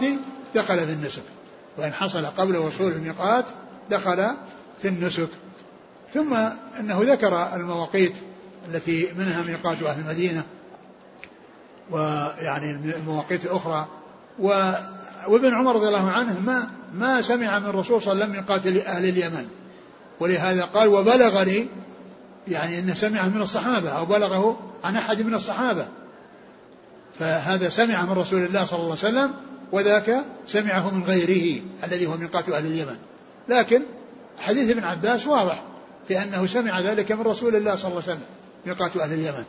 [0.54, 1.22] دخل في النسك.
[1.78, 3.44] وإن حصل قبل وصول الميقات
[3.90, 4.26] دخل
[4.82, 5.28] في النسك.
[6.14, 6.34] ثم
[6.80, 8.16] إنه ذكر المواقيت
[8.68, 10.44] التي منها ميقات أهل المدينة.
[11.90, 13.86] ويعني المواقيت الأخرى.
[14.38, 14.72] و
[15.28, 18.78] وابن عمر رضي الله عنه ما ما سمع من الرسول صلى الله عليه وسلم يقاتل
[18.78, 19.48] أهل اليمن.
[20.20, 21.66] ولهذا قال وبلغني
[22.48, 25.86] يعني إنه سمعه من الصحابة أو بلغه عن أحد من الصحابة.
[27.18, 29.34] فهذا سمع من رسول الله صلى الله عليه وسلم
[29.72, 32.96] وذاك سمعه من غيره الذي هو ميقات أهل اليمن.
[33.48, 33.82] لكن
[34.38, 35.62] حديث ابن عباس واضح
[36.08, 38.26] في أنه سمع ذلك من رسول الله صلى الله عليه وسلم
[38.66, 39.44] ميقات أهل اليمن.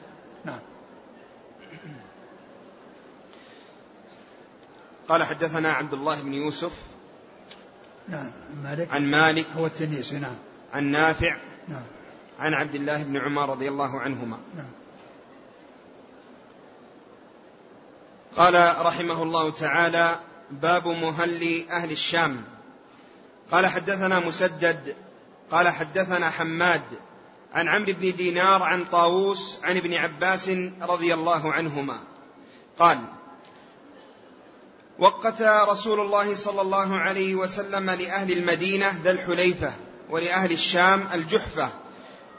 [5.09, 6.71] قال حدثنا عبد الله بن يوسف
[8.07, 8.31] نعم
[8.63, 8.91] مالك.
[8.91, 9.45] عن مالك.
[9.57, 10.35] هو التنيسي نعم.
[10.73, 11.37] عن نافع.
[11.67, 11.83] نعم.
[12.39, 14.37] عن عبد الله بن عمر رضي الله عنهما.
[14.55, 14.71] نعم.
[18.35, 20.19] قال رحمه الله تعالى
[20.51, 22.43] باب مهل أهل الشام.
[23.51, 24.95] قال حدثنا مسدد
[25.51, 26.81] قال حدثنا حماد
[27.53, 30.49] عن عمرو بن دينار عن طاووس عن ابن عباس
[30.81, 31.99] رضي الله عنهما.
[32.79, 32.99] قال
[34.99, 39.71] وقت رسول الله صلى الله عليه وسلم لأهل المدينة ذا الحليفة
[40.09, 41.69] ولأهل الشام الجحفة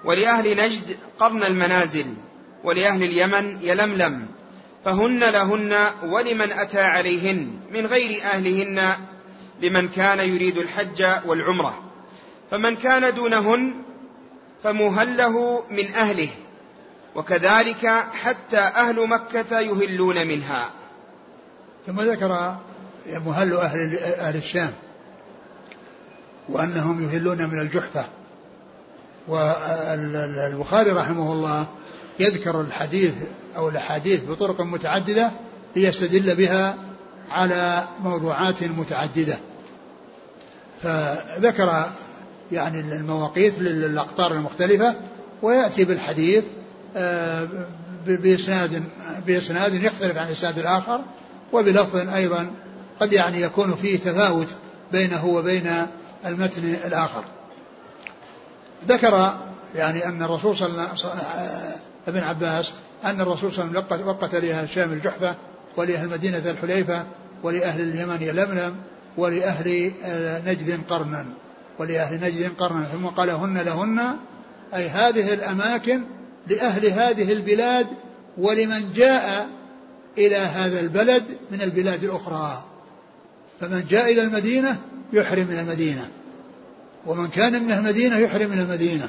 [0.05, 2.07] ولأهل نجد قرن المنازل
[2.65, 4.27] ولأهل اليمن يلملم
[4.85, 8.97] فهن لهن ولمن أتى عليهن من غير أهلهن
[9.63, 11.83] لمن كان يريد الحج والعمرة
[12.51, 13.75] فمن كان دونهن
[14.65, 16.29] فمهله من أهله
[17.15, 20.71] وكذلك حتى أهل مكة يهلون منها.
[21.87, 22.57] ثم ذكر
[23.07, 24.73] مهل أهل, أهل الشام
[26.49, 28.05] وأنهم يهلون من الجحفة.
[29.29, 31.67] والبخاري رحمه الله
[32.21, 33.15] يذكر الحديث
[33.57, 35.31] أو الأحاديث بطرق متعددة
[35.77, 36.77] ليستدل بها
[37.31, 39.39] على موضوعات متعددة.
[40.83, 41.85] فذكر
[42.53, 44.95] يعني المواقيت للأقطار المختلفة
[45.43, 46.45] ويأتي بالحديث
[46.97, 47.49] آه،
[48.07, 48.83] بإسناد
[49.27, 51.01] بإسناد يختلف عن الإسناد الآخر.
[51.53, 52.51] وبلفظ أيضا
[53.01, 54.49] قد يعني يكون فيه تفاوت
[54.93, 55.87] بينه وبين
[56.27, 57.25] المتن الآخر.
[58.89, 59.35] ذكر
[59.75, 61.13] يعني أن الرسول صلى الله عليه وسلم
[62.09, 62.73] ابن عباس
[63.05, 65.37] أن الرسول صلى الله عليه وسلم وقت لأهل الشام الجحفة
[65.77, 67.07] ولأهل المدينة الحليفة
[67.43, 68.77] ولأهل اليمن يلملم
[69.17, 69.93] ولأهل
[70.47, 71.27] نجد قرنا
[71.79, 74.17] ولأهل نجد قرنا ثم قال هن لهن
[74.75, 76.03] أي هذه الأماكن
[76.47, 77.87] لأهل هذه البلاد
[78.39, 79.49] ولمن جاء
[80.19, 82.65] إلى هذا البلد من البلاد الأخرى.
[83.61, 84.77] فمن جاء إلى المدينة
[85.13, 86.09] يحرم من المدينة
[87.07, 89.09] ومن كان من المدينة يحرم من المدينة.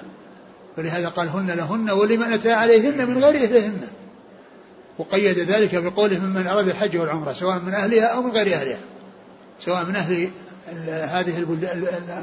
[0.78, 3.82] ولهذا قال هن لهن ولمن أتى عليهن من غير أهلهن.
[4.98, 8.80] وقيد ذلك بقوله ممن أراد الحج والعمرة سواء من أهلها أو من غير أهلها
[9.60, 10.30] سواء من أهل
[10.88, 11.46] هذه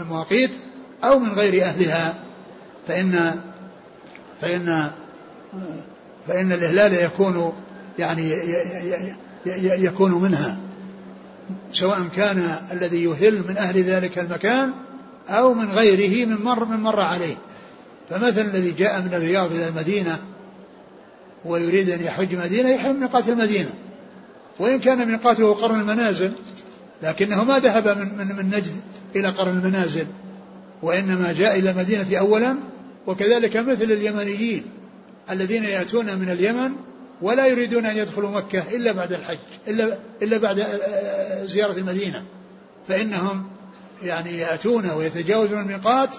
[0.01, 0.51] المواقيت
[1.05, 2.15] أو من غير أهلها.
[2.89, 3.41] فإن
[4.41, 4.91] فإن
[6.29, 7.53] فإن الإهلال يكون
[7.99, 8.33] يعني
[9.85, 10.59] يكون منها.
[11.73, 14.71] سواء كان الذي يهل من أهل ذلك المكان
[15.29, 17.37] أو من غيره من مر من مر عليه.
[18.11, 20.19] فمثلا الذي جاء من الرياض إلى المدينة
[21.45, 23.71] ويريد أن يحج مدينة يحرم ميقات المدينة.
[24.59, 26.33] وإن كان ميقاته قرن المنازل
[27.03, 28.73] لكنه ما ذهب من, من, من نجد
[29.17, 30.07] إلى قرن المنازل
[30.83, 32.57] وإنما جاء إلى المدينة أولا.
[33.07, 34.63] وكذلك مثل اليمنيين
[35.31, 36.73] الذين يأتون من اليمن
[37.23, 40.67] ولا يريدون أن يدخلوا مكة إلا بعد الحج إلا, إلا بعد
[41.45, 42.25] زيارة المدينة.
[42.89, 43.47] فإنهم
[44.03, 46.15] يعني يأتون ويتجاوزون الميقات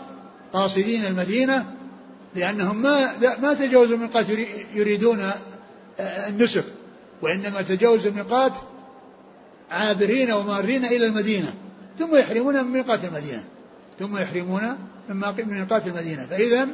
[0.54, 1.66] قاصدين المدينة
[2.36, 3.10] لأنهم ما
[3.42, 4.26] ما تجاوزوا الميقات
[4.76, 5.32] يريدون
[6.00, 6.64] النسك.
[7.22, 8.54] وإنما تجاوزوا الميقات
[9.70, 11.54] عابرين ومارين إلى المدينة
[12.00, 13.44] ثم يحرمون من ميقات المدينة
[14.00, 14.78] ثم يحرمون
[15.10, 16.26] من ميقات المدينة.
[16.26, 16.68] فإذا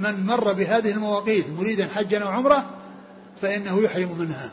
[0.00, 2.75] من مر بهذه المواقيت مريدا حجا أو عمرة
[3.42, 4.50] فإنه يحرم منها.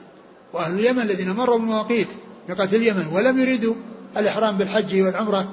[0.54, 2.08] وأهل اليمن الذين مروا بالمواقيت
[2.50, 3.74] ميقات اليمن ولم يريدوا
[4.17, 5.52] الإحرام بالحج والعمرة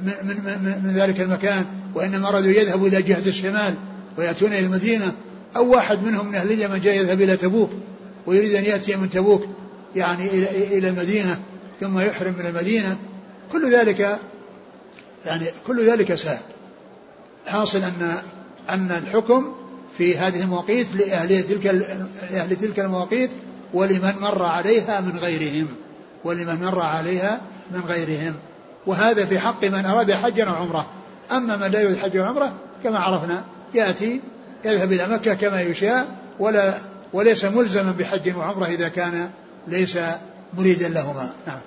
[0.00, 3.74] من, من, من, من ذلك المكان وإنما أرادوا يذهبوا إلى جهة الشمال
[4.18, 5.14] ويأتون إلى المدينة.
[5.56, 7.70] أو واحد منهم من أهل اليمن جاء يذهب إلى تبوك
[8.26, 9.44] ويريد أن يأتي من تبوك
[9.96, 11.38] يعني إلى, إلى المدينة
[11.80, 12.96] ثم يحرم من المدينة.
[13.52, 14.18] كل ذلك
[15.26, 16.42] يعني كل ذلك سهل.
[17.46, 18.14] حاصل أن
[18.70, 19.54] أن الحكم
[20.00, 21.66] في هذه المواقيت لأهل تلك
[22.30, 23.30] لأهل تلك المواقيت
[23.74, 25.68] ولمن مر عليها من غيرهم
[26.24, 28.34] ولمن مر عليها من غيرهم.
[28.86, 30.86] وهذا في حق من أراد حجا أو عمرة
[31.32, 32.52] أما من لا يريد حجا وعمرة
[32.84, 34.20] كما عرفنا يأتي
[34.64, 36.08] يذهب إلى مكة كما يشاء
[36.38, 36.74] ولا
[37.12, 39.30] وليس ملزما بحج وعمرة إذا كان
[39.68, 39.98] ليس
[40.54, 41.32] مريدا لهما.
[41.46, 41.60] نعم.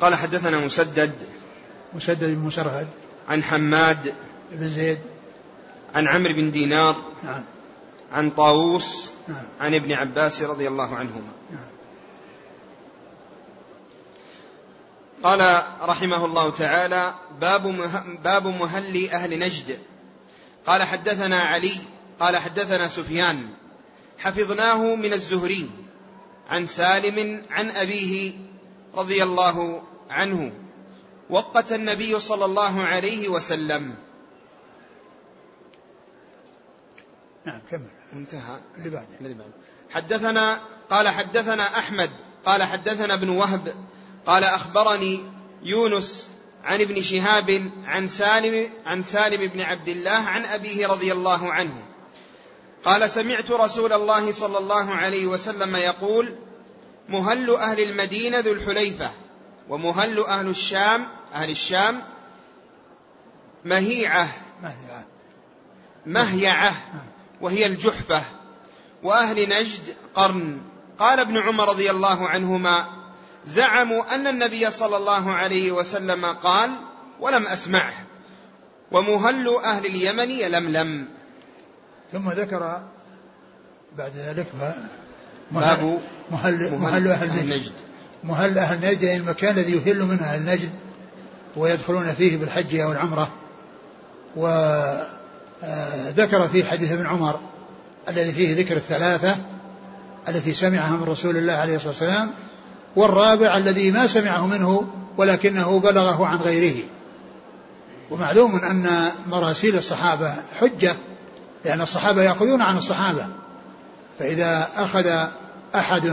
[0.00, 1.12] قال حدثنا مسدد.
[1.94, 2.86] مسدد بن مسرهد.
[3.28, 4.12] عن حماد
[4.54, 4.98] بن زيد.
[5.94, 7.44] عن عمرو بن دينار نعم.
[8.12, 9.46] عن طاووس نعم.
[9.60, 11.32] عن ابن عباس رضي الله عنهما.
[11.50, 11.66] نعم.
[15.22, 17.62] قال رحمه الله تعالى باب
[18.24, 19.78] باب مهل أهل نجد.
[20.66, 21.76] قال حدثنا علي
[22.20, 23.48] قال حدثنا سفيان.
[24.18, 25.70] حفظناه من الزهري
[26.50, 28.32] عن سالم عن أبيه
[28.94, 30.52] رضي الله عنه.
[31.30, 33.94] وقت النبي صلى الله عليه وسلم.
[37.44, 37.88] نعم كمل.
[38.12, 38.60] انتهى.
[38.78, 39.08] اللي بعده.
[39.20, 39.52] الذي بعده.
[39.90, 42.10] حدثنا قال حدثنا أحمد
[42.44, 43.74] قال حدثنا ابن وهب
[44.26, 45.20] قال أخبرني
[45.62, 46.30] يونس
[46.64, 51.82] عن ابن شهاب عن سالم عن سالم بن عبد الله عن أبيه رضي الله عنه.
[52.84, 56.34] قال سمعت رسول الله صلى الله عليه وسلم يقول
[57.08, 59.10] مهل أهل المدينة ذو الحليفة
[59.68, 62.02] ومهل أهل الشام أهل الشام
[63.64, 64.28] مهيعة.
[64.62, 65.06] مهيعة.
[66.06, 66.70] مهيعة.
[66.94, 67.13] نعم.
[67.40, 68.22] وهي الجحفة
[69.02, 70.60] وأهل نجد قرن.
[70.98, 72.84] قال ابن عمر رضي الله عنهما
[73.46, 76.70] زعموا أن النبي صلى الله عليه وسلم قال
[77.20, 77.94] ولم أسمعه
[78.92, 81.08] ومهل أهل اليمن يلملم.
[82.12, 82.82] ثم ذكر
[83.98, 84.88] بعد ذلك باب
[85.52, 86.00] مهل,
[86.78, 87.72] مهل أهل نجد.
[88.24, 90.70] مهل أهل نجد يعني المكان الذي يهل منه أهل نجد
[91.56, 93.32] ويدخلون فيه بالحج أو العمرة.
[95.64, 97.40] وذكر في حديث ابن عمر
[98.08, 99.36] الذي فيه ذكر الثلاثة
[100.28, 102.30] التي سمعها من رسول الله عليه الصلاة والسلام
[102.96, 106.82] والرابع الذي ما سمعه منه ولكنه بلغه عن غيره.
[108.10, 110.92] ومعلوم أن مراسيل الصحابة حجة
[111.64, 113.26] لأن الصحابة يأخذون عن الصحابة.
[114.18, 115.06] فإذا أخذ
[115.74, 116.06] أحد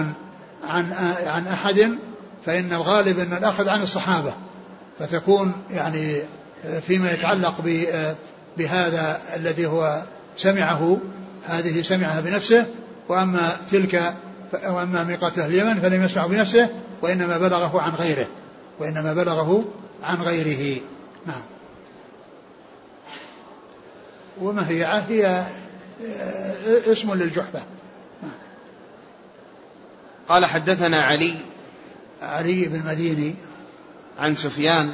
[0.63, 0.93] عن
[1.27, 1.97] عن أحد
[2.45, 4.33] فإن الغالب أن الأخذ عن الصحابة.
[4.99, 6.21] فتكون يعني
[6.81, 7.61] فيما يتعلق
[8.57, 10.03] بهذا الذي هو
[10.37, 10.97] سمعه
[11.45, 12.65] هذه سمعها بنفسه
[13.09, 14.13] وأما تلك
[14.63, 16.69] وأما ميقات أهل اليمن فلم يسمع بنفسه
[17.01, 18.27] وإنما بلغه عن غيره
[18.79, 19.65] وإنما بلغه
[20.03, 20.81] عن غيره.
[21.25, 21.41] نعم.
[24.41, 25.45] وما هي؟ هي
[26.91, 27.61] اسم للجحفة.
[28.23, 28.31] نعم.
[30.29, 31.33] قال حدثنا علي.
[32.21, 33.35] علي بن مديني
[34.19, 34.91] عن سفيان.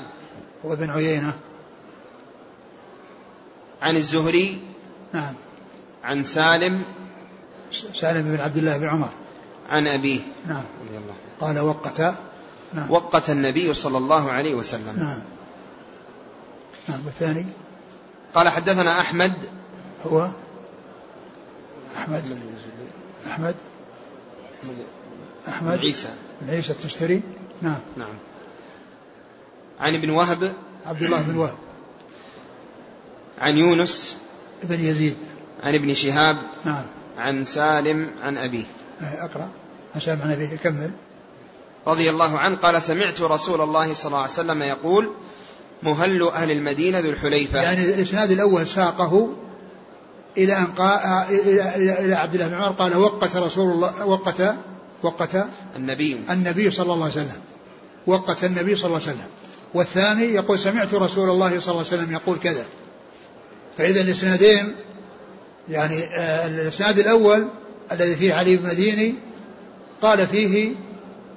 [0.64, 1.34] وابن عيينة.
[3.82, 4.60] عن الزهري
[5.14, 5.34] نعم.
[6.04, 6.86] عن سالم
[7.94, 9.10] سالم بن عبد الله بن عمر.
[9.70, 10.20] عن أبيه.
[10.48, 10.64] نعم.
[10.88, 12.02] رضي الله قال وقت
[12.74, 12.92] نعم.
[12.92, 15.00] وقت النبي صلى الله عليه وسلم.
[15.00, 15.20] نعم.
[16.90, 17.46] نعم والثاني؟
[18.34, 19.34] قال حدثنا أحمد.
[20.06, 20.30] هو؟
[21.98, 22.24] أحمد.
[23.28, 23.56] أحمد.
[25.48, 25.80] أحمد.
[25.80, 26.10] عيسى.
[26.42, 27.22] بن عيسى التشتري؟
[27.62, 27.80] نعم.
[27.98, 28.16] نعم.
[29.80, 30.54] عن ابن وهب.
[30.86, 31.56] عبد الله بن وهب.
[33.40, 34.16] عن يونس
[34.64, 35.18] بن يزيد.
[35.64, 36.86] عن ابن شهاب نعم.
[37.18, 38.66] عن سالم عن أبيه.
[39.02, 39.50] إيه، أقرأ.
[39.96, 40.92] عن سالم عن أبيه كمل.
[41.88, 45.12] رضي الله عنه قال سمعت رسول الله صلى الله عليه وسلم يقول
[45.84, 47.62] مهل أهل المدينة ذو الحليفة.
[47.62, 49.30] يعني الإسناد الأول ساقه
[50.38, 54.42] إلى أن قال إلى, إلى, إلى عبد الله بن عمر قال وقت رسول الله وقت
[55.04, 56.18] وقت النبي.
[56.30, 57.42] النبي صلى الله عليه وسلم.
[58.08, 59.28] وقت النبي صلى الله عليه وسلم.
[59.74, 62.66] والثاني يقول سمعت رسول الله صلى الله عليه وسلم يقول كذا.
[63.78, 64.76] فإذا الإسنادين
[65.70, 67.48] يعني آه، الإسناد الأول
[67.92, 69.16] الذي فيه علي بن مديني
[70.02, 70.72] قال فيه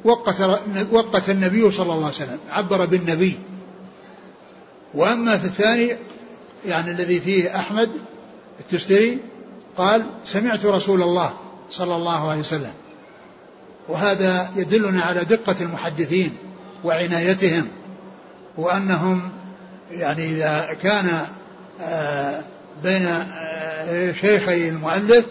[0.05, 0.41] وقت
[0.91, 3.39] وقت النبي صلى الله عليه وسلم عبر بالنبي.
[4.95, 5.97] وأما في الثاني
[6.67, 7.91] يعني الذي فيه أحمد
[8.61, 9.19] التستري
[9.77, 11.33] قال سمعت رسول الله
[11.71, 12.73] صلى الله عليه وسلم.
[13.89, 16.37] وهذا يدلنا على دقة المحدثين
[16.85, 17.69] وعنايتهم
[18.57, 19.31] وأنهم
[19.91, 21.27] يعني إذا كان
[22.83, 25.25] بين آه، شيخي المؤلف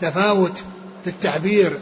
[0.00, 0.64] تفاوت
[1.04, 1.72] في التعبير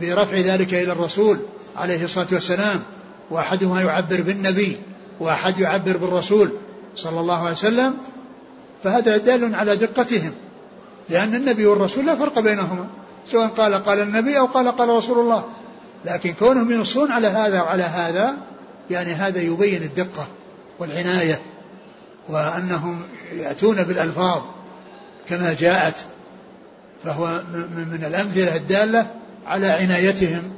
[0.00, 1.38] برفع ذلك إلى الرسول
[1.76, 2.82] عليه الصلاة والسلام
[3.30, 4.78] وأحدهما يعبر بالنبي
[5.20, 6.52] وأحد يعبر بالرسول
[6.96, 7.94] صلى الله عليه وسلم
[8.84, 10.32] فهذا دال على دقتهم
[11.10, 12.86] لأن النبي والرسول لا فرق بينهما
[13.28, 15.44] سواء قال قال النبي أو قال قال رسول الله
[16.04, 18.36] لكن كونهم ينصون على هذا وعلى هذا
[18.90, 20.26] يعني هذا يبين الدقة
[20.78, 21.40] والعناية
[22.28, 24.42] وأنهم يأتون بالألفاظ
[25.28, 26.04] كما جاءت
[27.04, 27.42] فهو
[27.74, 29.14] من الأمثلة الدالة
[29.46, 30.52] على عنايتهم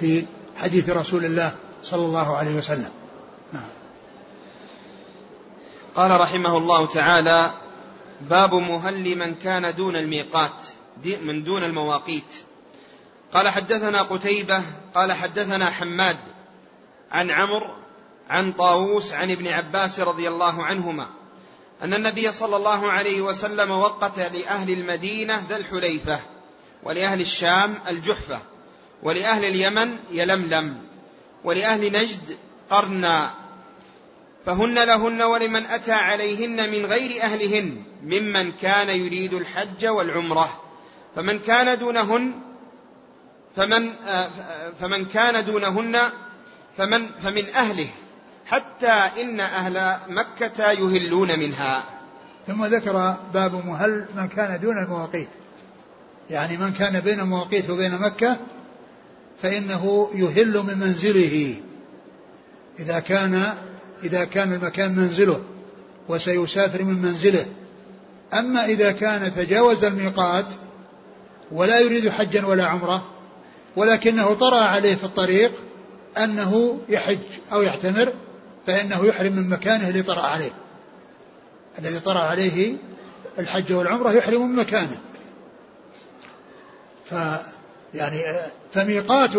[0.00, 0.24] في
[0.56, 2.90] حديث رسول الله صلى الله عليه وسلم
[3.52, 3.68] نعم.
[5.94, 7.50] قال رحمه الله تعالى
[8.20, 10.62] باب مهل من كان دون الميقات
[11.22, 12.34] من دون المواقيت
[13.32, 14.62] قال حدثنا قتيبة
[14.94, 16.16] قال حدثنا حماد
[17.12, 17.70] عن عمرو
[18.30, 21.06] عن طاووس عن ابن عباس رضي الله عنهما
[21.82, 26.18] أن النبي صلى الله عليه وسلم وقت لأهل المدينة ذا الحليفة
[26.82, 28.38] ولأهل الشام الجحفة
[29.02, 30.78] ولأهل اليمن يلملم
[31.44, 32.36] ولأهل نجد
[32.70, 33.30] قرنا
[34.46, 40.62] فهن لهن ولمن أتى عليهن من غير أهلهن ممن كان يريد الحج والعمرة.
[41.16, 42.32] فمن كان دونهن
[43.56, 44.30] فمن آه،
[44.80, 46.10] فمن كان دونهن
[46.78, 47.88] فمن فمن أهله
[48.48, 51.82] حتى إن أهل مكة يهلون منها.
[52.46, 55.28] ثم ذكر باب مهل من كان دون المواقيت.
[56.30, 58.36] يعني من كان بين المواقيت وبين مكة
[59.42, 61.54] فإنه يهل من منزله.
[62.78, 63.54] إذا كان
[64.04, 65.42] إذا كان المكان منزله
[66.08, 67.46] وسيسافر من منزله.
[68.34, 70.46] أما إذا كان تجاوز الميقات
[71.52, 73.06] ولا يريد حجا ولا عمرة
[73.76, 75.52] ولكنه طرأ عليه في الطريق
[76.18, 77.18] أنه يحج
[77.52, 78.12] أو يعتمر
[78.66, 80.50] فإنه يحرم من مكانه اللي طرأ عليه.
[81.78, 82.76] الذي طرأ عليه
[83.38, 84.98] الحج والعمرة يحرم من مكانه.
[87.04, 87.14] ف
[87.94, 88.22] يعني
[88.72, 89.36] فميقات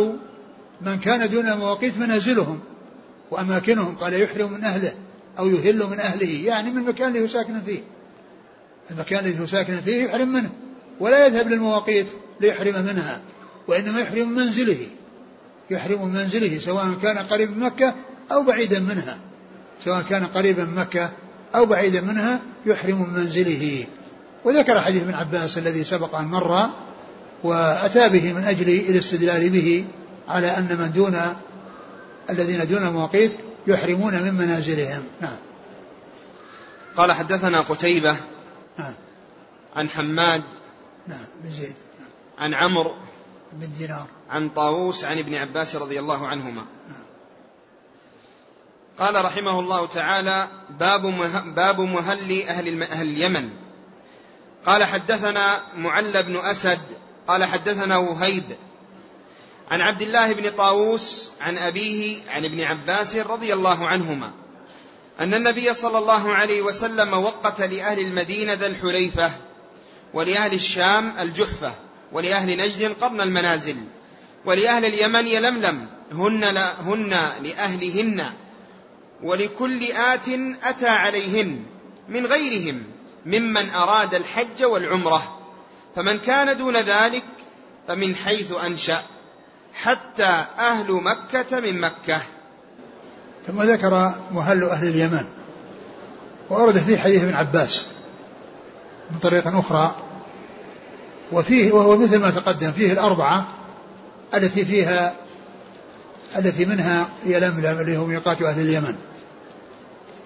[0.81, 2.59] من كان دون مواقيت منازلهم
[3.31, 4.93] وأماكنهم قال يحرم من أهله
[5.39, 7.81] أو يهل من أهله يعني من المكان اللي هو ساكن فيه.
[8.91, 10.49] المكان الذي هو ساكن فيه يحرم منه
[10.99, 12.07] ولا يذهب للمواقيت
[12.41, 13.21] ليحرم منها
[13.67, 14.87] وإنما يحرم من منزله.
[15.69, 17.95] يحرم من منزله سواء كان قريب من مكة
[18.31, 19.17] أو بعيدا منها
[19.83, 21.11] سواء كان قريبا من مكة
[21.55, 23.85] أو بعيدا منها يحرم من منزله.
[24.45, 26.69] وذكر حديث ابن عباس الذي سبق أن مر
[27.43, 29.85] وأتى به من أجل الاستدلال به
[30.27, 31.21] على أن من دون
[32.29, 33.31] الذين دون المواقيت
[33.67, 35.03] يحرمون من منازلهم.
[35.21, 35.37] نعم.
[36.97, 38.15] قال حدثنا قتيبة
[38.79, 38.93] نعم.
[39.75, 40.41] عن حماد
[41.07, 41.75] نعم بن زيد.
[42.39, 42.95] عن عمرو
[43.53, 44.05] بن دينار.
[44.29, 46.65] عن طاووس عن ابن عباس رضي الله عنهما.
[48.99, 50.47] قال رحمه الله تعالى
[50.79, 51.01] باب
[51.55, 53.49] باب مهل أهل, أهل اليمن.
[54.65, 56.79] قال حدثنا معل بن أسد
[57.27, 58.43] قال حدثنا وهيب
[59.71, 64.31] عن عبد الله بن طاووس عن أبيه عن ابن عباس رضي الله عنهما
[65.19, 69.31] أن النبي صلى الله عليه وسلم وقت لأهل المدينة ذا الحليفة
[70.13, 71.73] ولأهل الشام الجحفة
[72.11, 73.77] ولأهل نجد قرن المنازل
[74.45, 76.43] ولأهل اليمن يلملم هن,
[76.85, 77.09] هن
[77.43, 78.25] لأهلهن
[79.23, 80.27] ولكل آت
[80.63, 81.63] أتى عليهن
[82.09, 82.83] من غيرهم
[83.25, 85.39] ممن أراد الحج والعمرة.
[85.95, 87.23] فمن كان دون ذلك
[87.87, 89.01] فمن حيث أنشأ
[89.73, 92.21] حتى أهل مكة من مكة.
[93.47, 95.25] ثم ذكر مهل أهل اليمن
[96.49, 97.85] وأورد فيه حديث ابن عباس
[99.11, 99.95] من طريق أخرى.
[101.31, 103.47] وفيه وهو مثل ما تقدم فيه الأربعة
[104.33, 105.15] التي فيها
[106.37, 108.95] التي منها يلملم اللي هو ميقات أهل اليمن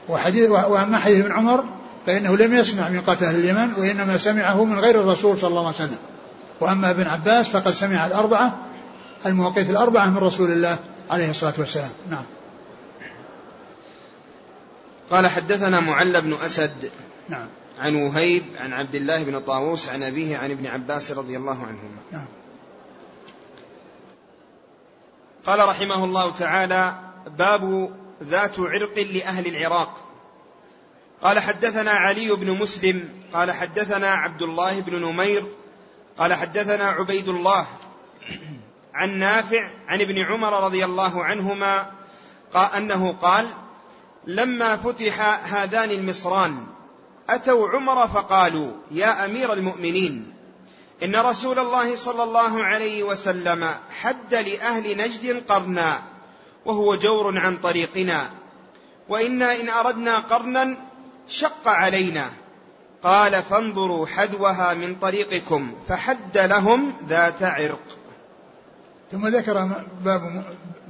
[0.10, 1.64] وحديث وأما حديث ابن عمر
[2.06, 5.98] فإنه لم يسمع ميقات أهل اليمن وإنما سمعه من غير الرسول صلى الله عليه وسلم.
[6.60, 8.58] وأما ابن عباس فقد سمع الأربعة
[9.26, 10.80] المواقيت الأربعة من رسول الله
[11.10, 11.92] عليه الصلاة والسلام.
[12.10, 12.24] نعم.
[15.12, 16.92] قال حدثنا معل بن أسد
[17.30, 17.48] نعم.
[17.80, 22.02] عن وهيب عن عبد الله بن طاووس عن أبيه عن ابن عباس رضي الله عنهما.
[22.12, 22.26] نعم.
[25.46, 26.94] قال رحمه الله تعالى
[27.38, 27.90] باب
[28.30, 30.14] ذات عرق لأهل العراق.
[31.24, 35.44] قال حدثنا علي بن مسلم قال حدثنا عبد الله بن نمير
[36.18, 37.68] قال حدثنا عبيد الله
[38.94, 41.92] عن نافع عن ابن عمر رضي الله عنهما
[42.54, 43.48] قال أنه قال
[44.28, 45.20] لما فتح
[45.54, 46.66] هذان المصران
[47.30, 50.34] أتوا عمر فقالوا يا أمير المؤمنين
[51.04, 53.70] إن رسول الله صلى الله عليه وسلم
[54.02, 56.02] حد لأهل نجد قرنا
[56.66, 58.30] وهو جور عن طريقنا.
[59.10, 60.78] وإنا إن أردنا قرنا
[61.28, 62.30] شق علينا.
[63.04, 67.98] قال فانظروا حذوها من طريقكم فحد لهم ذات عرق.
[69.12, 69.70] ثم ذكر
[70.04, 70.44] باب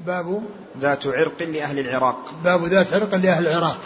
[0.05, 0.43] باب
[0.79, 2.33] ذات عرق لأهل العراق.
[2.43, 3.79] باب ذات عرق لأهل العراق.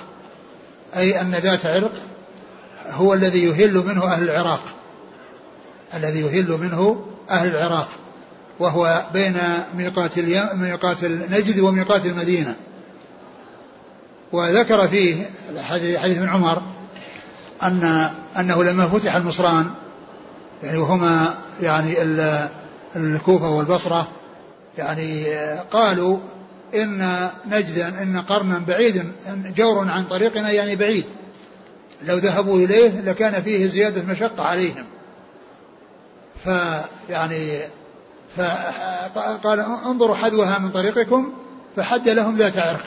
[0.95, 1.93] أي أن ذات عرق
[2.89, 4.61] هو الذي يهل منه أهل العراق.
[5.93, 7.87] الذي يهل منه أهل العراق.
[8.59, 9.37] وهو بين
[9.77, 10.19] ميقات
[10.53, 12.55] ميقات النجد وميقات المدينة.
[14.31, 16.61] وذكر فيه حديث ابن عمر
[17.63, 19.69] أن أنه لما فتح المصران
[20.63, 21.95] يعني وهما يعني
[22.95, 24.07] الكوفة والبصرة
[24.77, 25.25] يعني
[25.71, 26.19] قالوا
[26.75, 29.11] إن نجدا إن قرنا بعيد
[29.55, 31.05] جور عن طريقنا يعني بعيد.
[32.05, 34.85] لو ذهبوا إليه لكان فيه زيادة مشقة عليهم.
[36.43, 37.59] فيعني
[38.37, 41.33] فقال انظروا حذوها من طريقكم
[41.75, 42.83] فحد لهم ذات عرق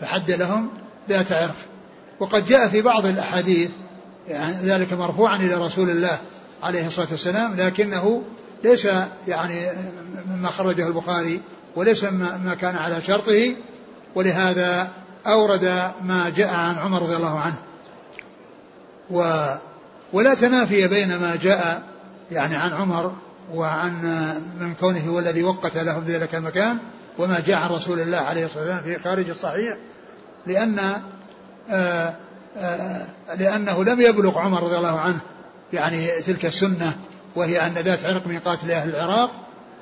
[0.00, 0.68] فحد لهم
[1.08, 1.54] ذات عرق.
[2.20, 3.70] وقد جاء في بعض الأحاديث
[4.28, 6.18] يعني ذلك مرفوعا إلى رسول الله
[6.62, 8.22] عليه الصلاة والسلام لكنه
[8.64, 8.88] ليس
[9.28, 9.66] يعني
[10.28, 11.40] مما خرجه البخاري
[11.76, 13.56] وليس ما كان على شرطه
[14.14, 14.90] ولهذا
[15.26, 17.56] أورد ما جاء عن عمر رضي الله عنه.
[19.10, 19.46] و
[20.12, 21.82] ولا تنافي بين ما جاء
[22.30, 23.12] يعني عن عمر
[23.54, 24.02] وعن
[24.60, 26.78] من كونه هو الذي وقت لهم ذلك المكان
[27.18, 29.76] وما جاء عن رسول الله عليه الصلاة والسلام في خارج الصحيح
[30.46, 30.78] لأن
[31.70, 32.14] آآ
[32.56, 33.06] آآ
[33.38, 35.20] لأنه لم يبلغ عمر رضي الله عنه
[35.72, 36.92] يعني تلك السنة
[37.36, 39.30] وهي أن ذات عرق ميقات لأهل العراق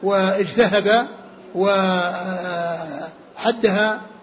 [0.03, 1.07] واجتهد
[1.55, 2.81] وحدها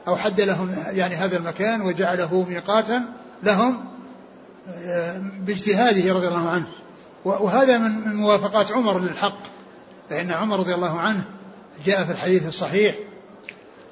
[0.07, 3.03] أو حد لهم يعني هذا المكان وجعله ميقاتا
[3.43, 3.85] لهم
[5.39, 6.67] باجتهاده رضي الله عنه.
[7.27, 9.39] وهذا من موافقات عمر للحق
[10.09, 11.23] فإن عمر رضي الله عنه
[11.85, 12.95] جاء في الحديث الصحيح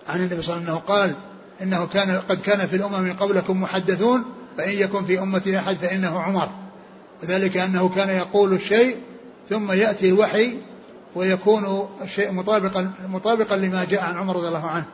[0.08, 1.16] عن النبي صلى الله عليه وسلم قال
[1.62, 4.26] إنه كان قد كان في الأمم قبلكم محدثون
[4.58, 6.50] فإن يكن في أمتي أحد فإنه عمر.
[7.24, 8.98] وذلك أنه كان يقول الشيء
[9.50, 10.58] ثم يأتي الوحي
[11.16, 14.86] ويكون الشيء مطابقا مطابقا لما جاء عن عمر رضي الله عنه.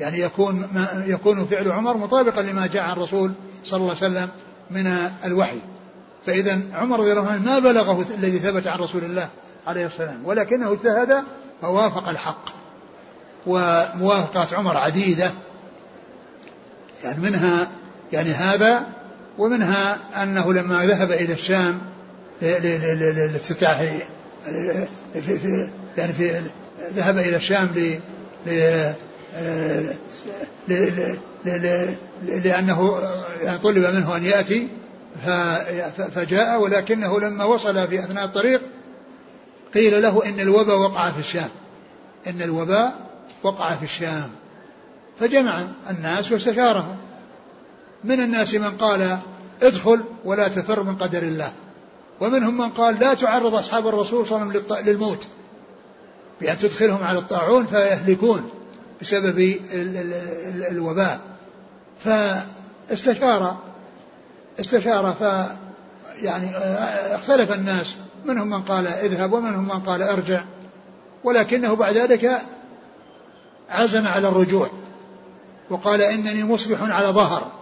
[0.00, 3.32] يعني يكون ما يكون فعل عمر مطابقا لما جاء عن الرسول
[3.64, 4.28] صلى الله عليه وسلم
[4.70, 5.58] من الوحي.
[6.26, 9.28] فإذا عمر رضي الله عنه ما بلغه الذي ثبت عن رسول الله
[9.66, 11.24] عليه السلام ولكنه اجتهد
[11.62, 12.44] فوافق الحق
[13.46, 15.30] وموافقات عمر عديدة
[17.04, 17.68] يعني منها
[18.12, 18.86] يعني هذا
[19.38, 21.80] ومنها أنه لما ذهب إلى الشام
[22.42, 23.80] لافتتاح
[25.96, 26.42] يعني في
[26.94, 27.98] ذهب إلى الشام
[28.46, 28.92] ل
[32.24, 32.98] لأنه
[33.42, 34.68] يعني طلب منه أن يأتي
[36.14, 38.62] فجاء ولكنه لما وصل في أثناء الطريق
[39.74, 41.48] قيل له إن الوباء وقع في الشام.
[42.26, 42.96] إن الوباء
[43.42, 44.30] وقع في الشام.
[45.20, 46.96] فجمع الناس واستشارهم.
[48.04, 49.18] من الناس من قال
[49.62, 51.52] ادخل ولا تفر من قدر الله.
[52.20, 55.26] ومنهم من قال لا تعرض أصحاب الرسول صلى الله عليه وسلم للموت.
[56.40, 58.50] بأن تدخلهم على الطاعون فيهلكون
[59.02, 59.56] بسبب
[60.70, 61.20] الوباء.
[62.04, 63.58] فاستشار
[64.60, 65.22] استشار ف
[66.22, 66.56] يعني
[67.14, 67.96] اختلف الناس.
[68.24, 70.44] منهم من قال اذهب ومنهم من قال ارجع.
[71.24, 72.42] ولكنه بعد ذلك
[73.68, 74.70] عزم على الرجوع
[75.70, 77.52] وقال إنني مصبح على ظهر.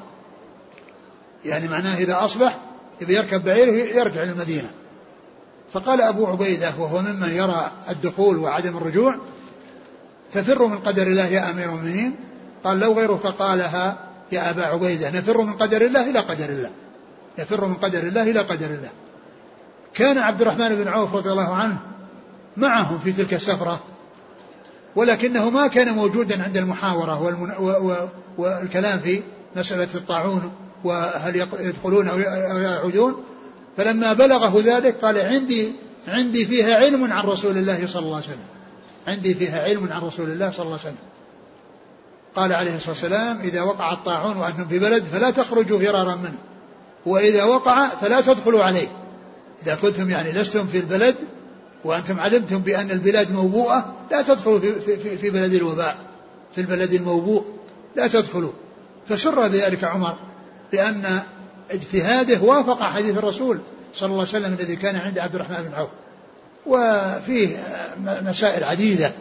[1.45, 2.59] يعني معناه إذا أصبح
[3.01, 4.71] يبي يركب بعيره يرجع للمدينة.
[5.73, 9.17] فقال أبو عبيدة وهو ممن يرى الدخول وعدم الرجوع
[10.33, 12.17] تفر من قدر الله يا أمير المؤمنين؟
[12.65, 13.97] قال لو غيرك قالها
[14.33, 16.71] يا أبا عبيدة نفر من قدر الله إلى قدر الله.
[17.39, 18.91] نفر من قدر الله إلى قدر الله.
[19.95, 21.79] كان عبد الرحمن بن عوف رضي الله عنه
[22.57, 23.81] معهم في تلك السفرة
[24.97, 27.51] ولكنه ما كان موجودا عند المحاورة والمن...
[27.59, 27.69] و...
[27.71, 28.09] و...
[28.39, 29.23] والكلام في
[29.57, 30.53] مسألة الطاعون
[30.85, 32.19] وهل يدخلون أو
[32.59, 33.25] يعودون.
[33.77, 35.73] فلما بلغه ذلك قال عندي
[36.09, 38.47] عندي فيها علم عن رسول الله صلى الله عليه وسلم.
[39.07, 40.97] عندي فيها علم عن رسول الله صلى الله عليه وسلم.
[42.35, 46.39] قال عليه الصلاة والسلام إذا وقع الطاعون وأنتم في بلد فلا تخرجوا فرارا منه.
[47.07, 48.89] وإذا وقع فلا تدخلوا عليه.
[49.63, 51.15] إذا كنتم يعني لستم في البلد
[51.85, 55.97] وأنتم علمتم بأن البلاد موبوءة لا تدخلوا في, في, في بلد الوباء.
[56.55, 57.45] في البلد الموبوء
[57.97, 58.53] لا تدخلوا.
[59.09, 60.17] فسر بذلك عمر
[60.73, 61.21] لأن
[61.71, 63.61] اجتهاده وافق حديث الرسول
[63.95, 65.91] صلى الله عليه وسلم الذي كان عند عبد الرحمن بن عوف.
[66.67, 67.57] وفيه
[68.07, 69.13] مسائل عديدة.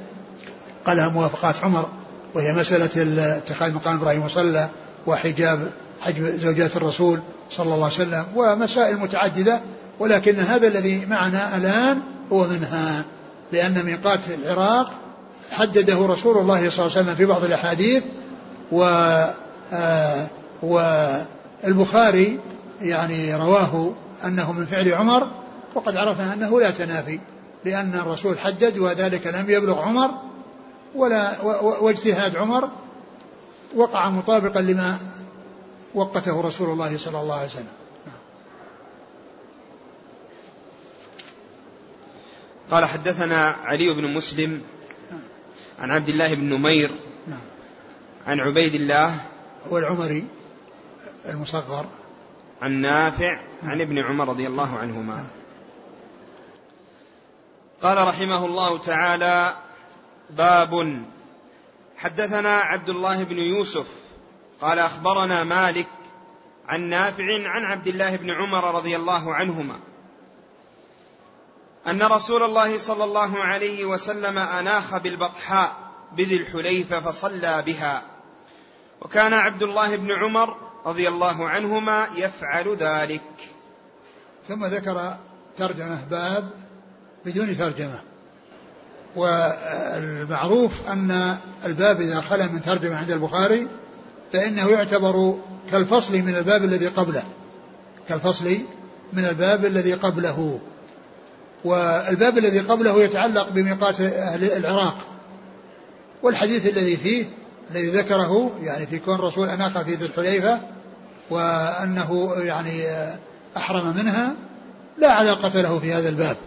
[0.86, 1.90] قالها موافقات عمر
[2.34, 4.70] وهي مسألة اتخاذ مقام إبراهيم وصلى
[5.08, 5.72] وحجاب
[6.02, 7.20] حجب زوجات الرسول
[7.52, 9.62] صلى الله عليه وسلم ومسائل متعددة
[10.00, 13.04] ولكن هذا الذي معنا الآن هو منها
[13.52, 14.92] لأن ميقات العراق
[15.52, 18.04] حدده رسول الله صلى الله عليه وسلم في بعض الأحاديث
[18.72, 18.84] و
[19.74, 20.28] آه
[20.64, 22.40] والبخاري
[22.82, 23.94] يعني رواه
[24.26, 25.28] أنه من فعل عمر
[25.76, 27.20] وقد عرفنا أنه لا تنافي
[27.66, 30.10] لأن الرسول حدد وذلك لم يبلغ عمر
[30.96, 32.70] ولا واجتهاد عمر
[33.76, 34.98] وقع مطابقا لما
[35.94, 37.74] وقته رسول الله صلى الله عليه وسلم.
[42.72, 44.62] قال حدثنا علي بن مسلم
[45.80, 46.92] عن عبد الله بن نمير
[48.28, 49.22] عن عبيد الله
[49.72, 50.28] هو العمري
[51.26, 51.86] المصغر.
[52.62, 55.26] عن نافع عن ابن عمر رضي الله عنهما.
[57.82, 59.56] قال رحمه الله تعالى
[60.30, 61.04] باب
[61.98, 63.86] حدثنا عبد الله بن يوسف
[64.62, 65.88] قال أخبرنا مالك
[66.68, 69.80] عن نافع عن عبد الله بن عمر رضي الله عنهما
[71.88, 75.76] أن رسول الله صلى الله عليه وسلم أناخ بالبطحاء
[76.18, 78.02] بذي الحليفة فصلى بها.
[79.02, 83.22] وكان عبد الله بن عمر رضي الله عنهما يفعل ذلك.
[84.48, 85.18] ثم ذكر
[85.58, 86.50] ترجمة باب
[87.26, 88.00] بدون ترجمة.
[89.16, 93.68] والمعروف أن الباب إذا خلا من ترجمة عند البخاري
[94.34, 95.40] فإنه يعتبر
[95.72, 97.24] كالفصل من الباب الذي قبله.
[98.10, 98.58] كالفصل
[99.14, 100.60] من الباب الذي قبله.
[101.66, 104.98] والباب الذي قبله يتعلق بميقات أهل العراق.
[106.24, 107.26] والحديث الذي فيه
[107.72, 110.60] الذي ذكره يعني في كون رسول أناق في ذي الحليفة
[111.30, 112.86] وأنه يعني
[113.58, 114.34] أحرم منها
[114.98, 116.38] لا علاقة له في هذا الباب.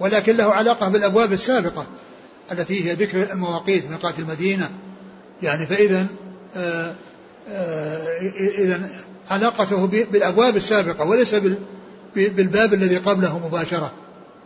[0.00, 1.86] ولكن له علاقة بالأبواب السابقة
[2.52, 4.70] التي هي ذكر المواقيت ميقات المدينة.
[5.42, 6.06] يعني فإذا
[6.56, 6.94] آه،
[8.58, 8.80] إذا
[9.30, 11.34] علاقته بالأبواب السابقة وليس
[12.16, 13.92] بالباب الذي قبله مباشرة.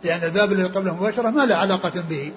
[0.03, 2.31] لأن الباب الذي قبله مباشرة ما له علاقة به.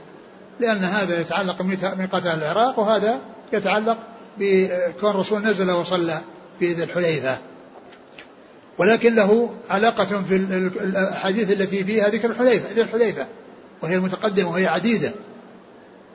[0.61, 3.19] لأن هذا يتعلق بميقات أهل العراق وهذا
[3.53, 3.99] يتعلق
[4.39, 6.19] بكون الرسول نزل وصلى
[6.59, 7.39] في ذي الحليفة.
[8.79, 13.27] ولكن له علاقة في الأحاديث التي فيها ذكر الحليفة ذي الحليفة
[13.83, 15.13] وهي المتقدمة وهي عديدة.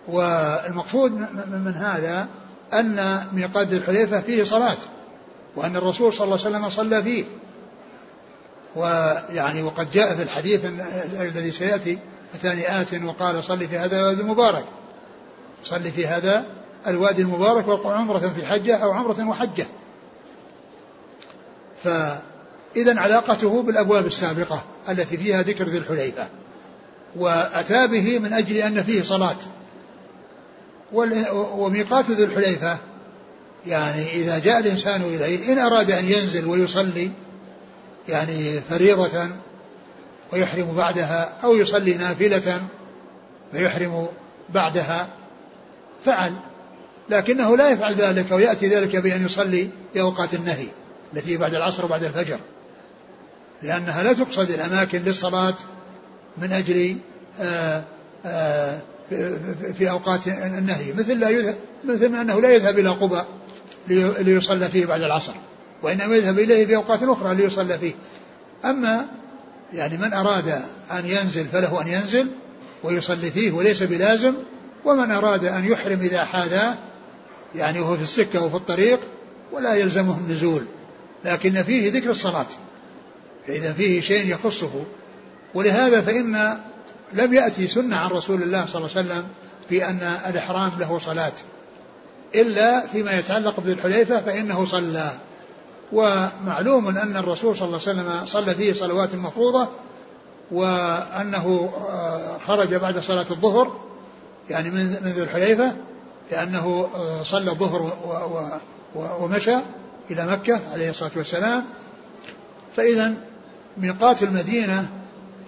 [0.07, 1.11] والمقصود
[1.51, 2.27] من هذا
[2.79, 4.77] أن ميقات ذي الحليفة فيه صلاة
[5.55, 7.25] وأن الرسول صلى الله عليه وسلم صلى فيه.
[8.75, 10.65] ويعني وقد جاء في الحديث
[11.19, 11.99] الذي سيأتي
[12.35, 14.65] أتاني آت وقال صل في هذا الوادي المبارك.
[15.63, 16.45] صل في هذا
[16.87, 19.67] الوادي المبارك وقع عمرة في حجة أو عمرة وحجة
[21.83, 26.27] فإذا علاقته بالأبواب السابقة التي فيها ذكر ذي الحليفة.
[27.15, 29.35] وأتى به من أجل أن فيه صلاة.
[31.33, 32.77] وميقات ذي الحليفة.
[33.67, 37.11] يعني إذا جاء الإنسان إليه إن أراد أن ينزل ويصلي
[38.09, 39.27] يعني فريضة
[40.33, 42.61] ويحرم بعدها أو يصلي نافلة
[43.51, 44.07] فيحرم
[44.49, 45.07] بعدها
[46.05, 46.33] فعل.
[47.09, 50.67] لكنه لا يفعل ذلك ويأتي ذلك بأن يصلي في أوقات النهي
[51.13, 52.39] التي بعد العصر وبعد الفجر.
[53.63, 55.55] لأنها لا تقصد الأماكن للصلاة
[56.37, 56.97] من أجل
[57.39, 57.83] آآ
[58.25, 58.79] آآ
[59.77, 63.21] في أوقات النهي مثل لا يذهب مثل أنه لا يذهب إلى قبى
[64.19, 65.33] ليصلى فيه بعد العصر
[65.83, 67.93] وإنما يذهب إليه في أوقات أخرى ليصلى فيه.
[68.65, 69.05] أما
[69.73, 70.47] يعني من أراد
[70.91, 72.27] أن ينزل فله أن ينزل
[72.83, 74.33] ويصلي فيه وليس بلازم
[74.85, 76.75] ومن أراد أن يحرم إذا حاذاه
[77.55, 78.99] يعني وهو في السكة وفي الطريق
[79.51, 80.65] ولا يلزمه النزول.
[81.25, 82.45] لكن فيه ذكر الصلاة.
[83.47, 84.83] فإذا فيه شيء يخصه.
[85.53, 86.57] ولهذا فإن
[87.13, 89.25] لم يأتي سنة عن رسول الله صلى الله عليه وسلم
[89.69, 91.31] في أن الإحرام له صلاة.
[92.35, 95.11] إلا فيما يتعلق بذي الحليفة فإنه صلى.
[95.93, 99.67] ومعلوم أن الرسول صلى الله عليه وسلم صلى فيه صلوات مفروضة
[100.51, 103.79] وأنه آه، خرج بعد صلاة الظهر
[104.49, 105.73] يعني من ذي الحليفة
[106.31, 107.97] لأنه آه، صلى الظهر
[108.95, 109.55] ومشى
[110.11, 111.65] إلى مكة عليه الصلاة والسلام.
[112.75, 113.13] فإذا
[113.77, 114.87] ميقات المدينة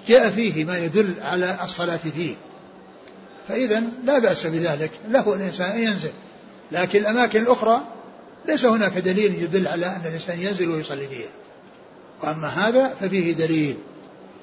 [0.08, 2.36] جاء فيه ما يدل على الصلاة فيه.
[3.48, 6.12] فإذا لا بأس بذلك له الإنسان أن ينزل.
[6.72, 7.82] لكن الأماكن الأخرى
[8.48, 11.30] ليس هناك دليل يدل على أن الإنسان ينزل ويصلي فيها.
[12.24, 13.78] وأما هذا ففيه دليل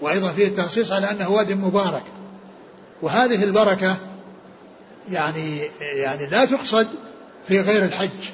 [0.00, 2.02] وأيضا فيه التنصيص على أنه واد مبارك.
[3.02, 3.96] وهذه البركة
[5.10, 6.88] يعني يعني لا تقصد
[7.48, 8.30] في غير الحج.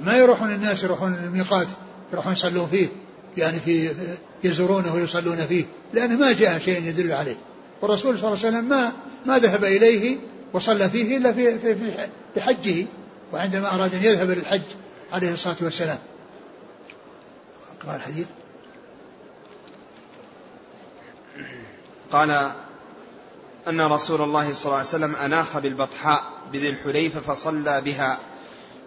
[0.00, 1.66] ما يروحون الناس يروحون الميقات
[2.12, 2.88] يروحون يصلون فيه.
[3.36, 3.90] يعني في
[4.44, 7.36] يزورونه ويصلون فيه لأنه ما جاء شيء يدل عليه.
[7.82, 8.92] والرسول صلى الله عليه وسلم ما
[9.26, 10.16] ما ذهب إليه
[10.52, 12.86] وصلى فيه إلا في في في, في حجه
[13.32, 14.62] وعندما أراد أن يذهب للحج
[15.12, 15.98] عليه الصلاة والسلام.
[17.80, 18.26] أقرأ الحديث.
[22.12, 22.50] قال
[23.68, 28.18] أن رسول الله صلى الله عليه وسلم أناخ بالبطحاء بذي الحليفة فصلى بها.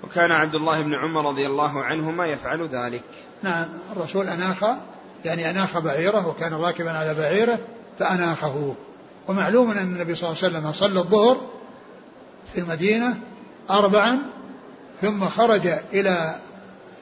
[0.04, 3.04] وكان عبد الله بن عمر رضي الله عنهما يفعل ذلك.
[3.44, 4.66] نعم الرسول أناخ
[5.26, 7.60] يعني أناخ بعيره وكان راكبا على بعيره
[8.00, 8.76] فأناخه.
[9.28, 11.38] ومعلوم أن النبي صلى الله عليه وسلم صلى الظهر
[12.54, 13.18] في المدينة
[13.70, 14.20] أربعا
[15.02, 16.36] ثم خرج إلى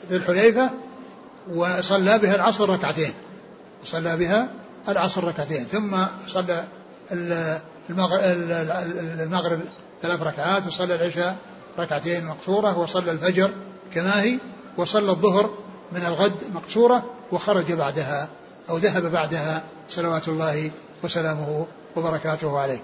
[0.09, 0.69] ذي الحليفة
[1.53, 3.13] وصلى بها العصر ركعتين.
[3.83, 4.49] صلى بها
[4.89, 6.63] العصر ركعتين ثم صلى
[9.19, 9.59] المغرب
[10.01, 11.37] ثلاث ركعات وصلى العشاء
[11.80, 13.51] ركعتين مقصورة وصلى الفجر
[13.93, 14.39] كما هي
[14.78, 15.57] وصلى الظهر
[15.91, 18.30] من الغد مقصورة وخرج بعدها
[18.69, 20.71] أو ذهب بعدها صلوات الله
[21.03, 22.80] وسلامه وبركاته عليه.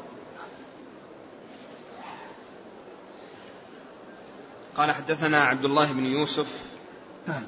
[4.78, 6.48] قال حدثنا عبد الله بن يوسف
[7.28, 7.44] نعم.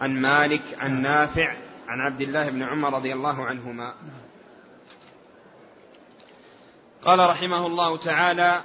[0.00, 1.54] عن مالك عن نافع
[1.88, 3.84] عن عبد الله بن عمر رضي الله عنهما.
[3.84, 4.24] نعم.
[7.02, 8.60] قال رحمه الله تعالى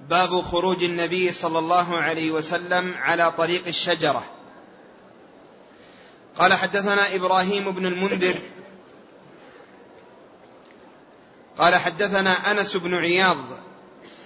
[0.00, 4.24] باب خروج النبي صلى الله عليه وسلم على طريق الشجرة.
[6.38, 8.38] قال حدثنا إبراهيم بن المنذر
[11.58, 13.38] قال حدثنا أنس بن عياض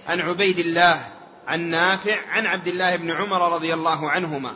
[0.07, 1.07] عن عبيد الله
[1.47, 4.53] عن نافع عن عبد الله بن عمر رضي الله عنهما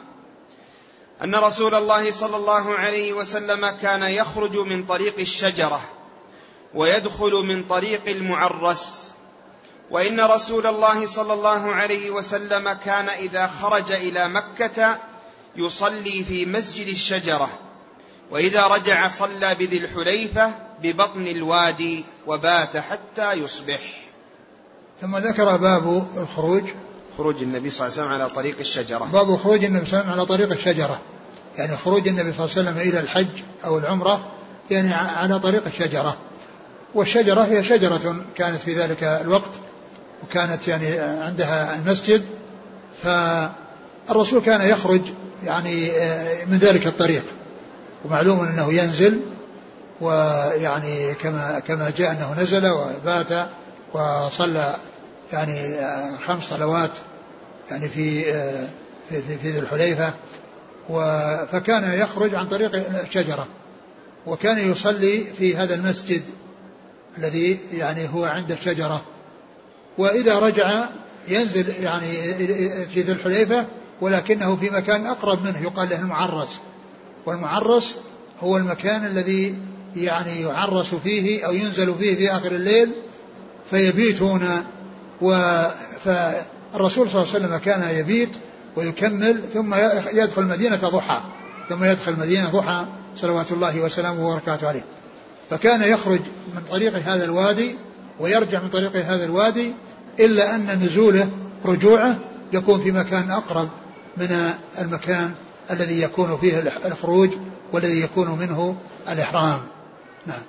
[1.24, 5.82] أن رسول الله صلى الله عليه وسلم كان يخرج من طريق الشجرة
[6.74, 9.13] ويدخل من طريق المعرس.
[9.92, 14.98] وإن رسول الله صلى الله عليه وسلم كان إذا خرج إلى مكة
[15.56, 17.50] يصلي في مسجد الشجرة.
[18.32, 20.52] وإذا رجع صلى بذي الحليفة
[20.84, 24.10] ببطن الوادي وبات حتى يصبح.
[25.02, 26.64] ثم ذكر باب الخروج.
[27.18, 29.06] خروج النبي صلى الله عليه وسلم على طريق الشجرة.
[29.06, 31.02] باب خروج النبي صلى الله عليه وسلم على طريق الشجرة.
[31.58, 34.32] يعني خروج النبي صلى الله عليه وسلم إلى الحج أو العمرة
[34.72, 36.18] يعني على طريق الشجرة.
[36.96, 39.52] والشجرة هي شجرة كانت في ذلك الوقت.
[40.24, 42.26] وكانت يعني عندها المسجد
[43.03, 45.01] فالرسول كان يخرج
[45.45, 47.24] يعني آه، من ذلك الطريق.
[48.05, 49.22] ومعلوم أنه ينزل
[50.01, 53.47] ويعني كما كما جاء أنه نزل وبات
[53.93, 54.76] وصلى
[55.34, 56.97] يعني آه، خمس صلوات
[57.72, 58.68] يعني في آه،
[59.09, 60.13] في في, في ذي الحليفة.
[61.51, 63.47] فكان يخرج عن طريق الشجره
[64.28, 66.22] وكان يصلي في هذا المسجد
[67.18, 69.01] الذي يعني هو عند الشجرة.
[69.98, 70.86] وإذا رجع
[71.28, 72.12] ينزل يعني
[72.86, 73.66] في ذي الحليفة
[74.02, 76.60] ولكنه في مكان أقرب منه يقال له المعرس.
[77.26, 77.95] والمعرس
[78.41, 79.56] هو المكان الذي
[79.95, 82.91] يعني يعرس فيه أو ينزل فيه في آخر الليل
[83.72, 84.66] فيبيتون.
[86.06, 88.38] فالرسول صلى الله عليه وسلم كان يبيت
[88.76, 89.76] ويكمل ثم
[90.14, 91.22] يدخل المدينة ضحى.
[91.70, 92.86] ثم يدخل المدينة ضحى
[93.16, 94.84] صلوات الله وسلامه وبركاته عليه.
[95.50, 96.20] فكان يخرج
[96.56, 97.76] من طريق هذا الوادي
[98.20, 99.74] ويرجع من طريق هذا الوادي
[100.20, 101.32] إلا أن نزوله
[101.65, 102.20] رجوعه
[102.53, 103.70] يكون في مكان أقرب
[104.18, 105.34] من المكان
[105.72, 107.30] الذي يكون فيه الخروج
[107.74, 108.78] والذي يكون منه
[109.09, 109.68] الإحرام.
[110.26, 110.41] نعم.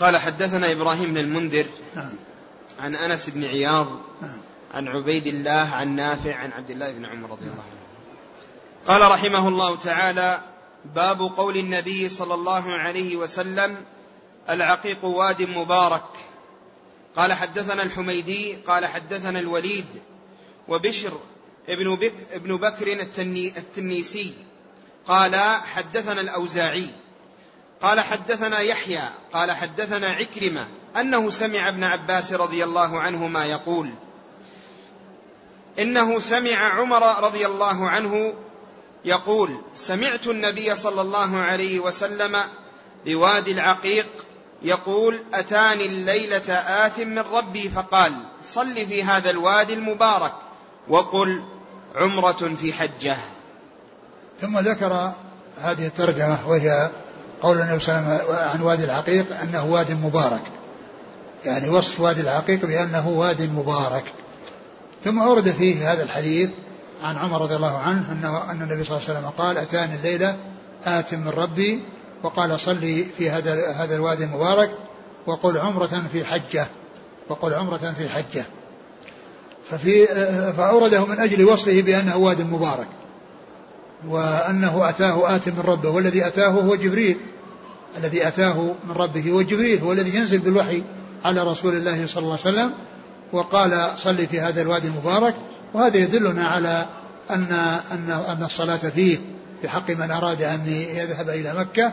[0.00, 1.66] قال حدثنا إبراهيم بن المنذر
[1.96, 2.12] نعم.
[2.80, 3.86] عن أنس بن عياض
[4.22, 4.38] نعم.
[4.74, 7.78] عن عبيد الله عن نافع عن عبد الله بن عمر رضي الله عنه.
[8.86, 10.40] قال رحمه الله تعالى
[10.94, 13.76] باب قول النبي صلى الله عليه وسلم
[14.50, 16.04] العقيق واد مبارك.
[17.16, 19.86] قال حدثنا الحميدي قال حدثنا الوليد
[20.68, 21.20] وبشر
[21.68, 24.34] ابن, بك ابن بكر التني التنيسي.
[25.06, 25.36] قال
[25.74, 26.90] حدثنا الأوزاعي.
[27.82, 33.90] قال حدثنا يحيى قال حدثنا عكرمة أنه سمع ابن عباس رضي الله عنهما يقول
[35.78, 38.34] إنه سمع عمر رضي الله عنه
[39.04, 42.44] يقول سمعت النبي صلى الله عليه وسلم
[43.06, 44.06] بوادي العقيق
[44.62, 50.32] يقول أتاني الليلة آت من ربي فقال صل في هذا الوادي المبارك
[50.88, 51.42] وقل
[51.96, 53.16] عمرة في حجة.
[54.40, 55.12] ثم ذكر
[55.60, 56.90] هذه الترجمة وهي
[57.42, 60.42] قول النبي صلى الله عليه وسلم عن وادي العقيق أنه واد مبارك.
[61.44, 64.04] يعني وصف وادي العقيق بأنه واد مبارك.
[65.04, 66.50] ثم أورد فيه هذا الحديث
[67.02, 70.36] عن عمر رضي الله عنه أنه أن النبي صلى الله عليه وسلم قال أتاني الليلة
[70.84, 71.82] آت من ربي
[72.22, 74.70] وقال صلي في هذا هذا الوادي المبارك
[75.26, 76.66] وقل عمرة في حجة
[77.28, 78.44] وقل عمرة في حجة.
[79.70, 80.06] ففي
[80.56, 82.86] فأورده من أجل وصفه بأنه واد مبارك
[84.08, 87.16] وأنه أتاه آت من ربه والذي أتاه هو جبريل.
[87.98, 90.82] الذي أتاه من ربه هو جبريل هو الذي ينزل بالوحي
[91.24, 92.72] على رسول الله صلى الله عليه وسلم.
[93.32, 95.34] وقال صلي في هذا الوادي المبارك.
[95.74, 96.86] وهذا يدلنا على
[97.30, 97.52] أن
[97.92, 99.18] أن أن الصلاة فيه
[99.64, 101.92] بحق من أراد أن يذهب إلى مكة.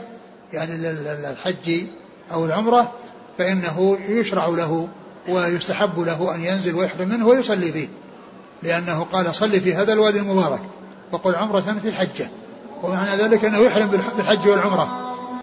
[0.56, 1.84] يعني للحج
[2.32, 2.92] أو العمرة
[3.38, 4.88] فإنه يشرع له
[5.30, 7.88] ويستحب له أن ينزل ويحرم منه ويصلي فيه.
[8.64, 10.62] لأنه قال صلي في هذا الوادي المبارك
[11.12, 12.30] وقل عمرة في الحجة.
[12.84, 14.90] ومعنى ذلك أنه يحرم بالحج والعمرة.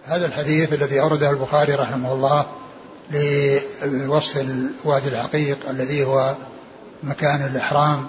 [0.05, 2.45] هذا الحديث الذي أورده البخاري رحمه الله
[3.83, 6.35] لوصف الوادي العقيق الذي هو
[7.03, 8.07] مكان الإحرام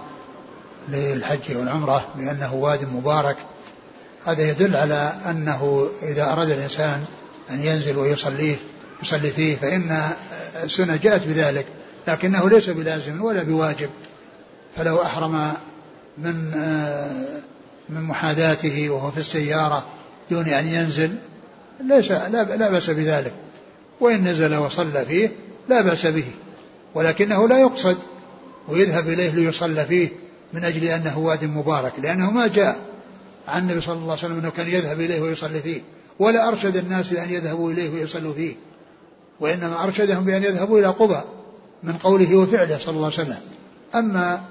[0.88, 3.36] للحج والعمرة بأنه واد مبارك.
[4.27, 7.05] هذا يدل على أنه إذا أراد الإنسان
[7.51, 8.57] أن ينزل ويصليه
[9.03, 10.03] يصلي فيه فإن
[10.64, 11.66] السنة جاءت بذلك
[12.09, 13.91] لكنه ليس بلازم ولا بواجب.
[14.77, 15.53] فلو أحرم
[16.18, 16.51] من
[17.89, 19.87] من محاذاته وهو في السيارة
[20.31, 21.14] دون أن ينزل
[21.81, 23.33] ليس لا بأس بذلك.
[24.01, 25.33] وإن نزل وصلى فيه
[25.68, 26.27] لا بأس به.
[26.95, 27.97] ولكنه لا يقصد
[28.68, 30.09] ويذهب إليه ليصلى فيه
[30.53, 32.93] من أجل أنه واد مبارك لأنه ما جاء.
[33.49, 35.82] عن النبي صلى الله عليه وسلم أنه كان يذهب إليه ويصلي فيه.
[36.18, 38.55] ولا أرشد الناس لأن يذهبوا إليه ويصلوا فيه.
[39.40, 41.20] وإنما أرشدهم بأن يذهبوا إلى قبى
[41.82, 43.40] من قوله وفعله صلى الله عليه وسلم.
[43.95, 44.45] أما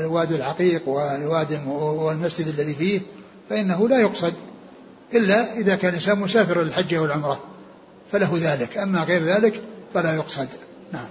[0.00, 3.00] الوادي العقيق والوادي والمسجد الذي فيه
[3.50, 4.34] فإنه لا يقصد
[5.14, 7.40] إلا إذا كان الإنسان مسافر للحج والعمرة
[8.12, 8.78] فله ذلك.
[8.78, 9.62] أما غير ذلك
[9.94, 10.48] فلا يقصد.
[10.92, 11.08] نعم.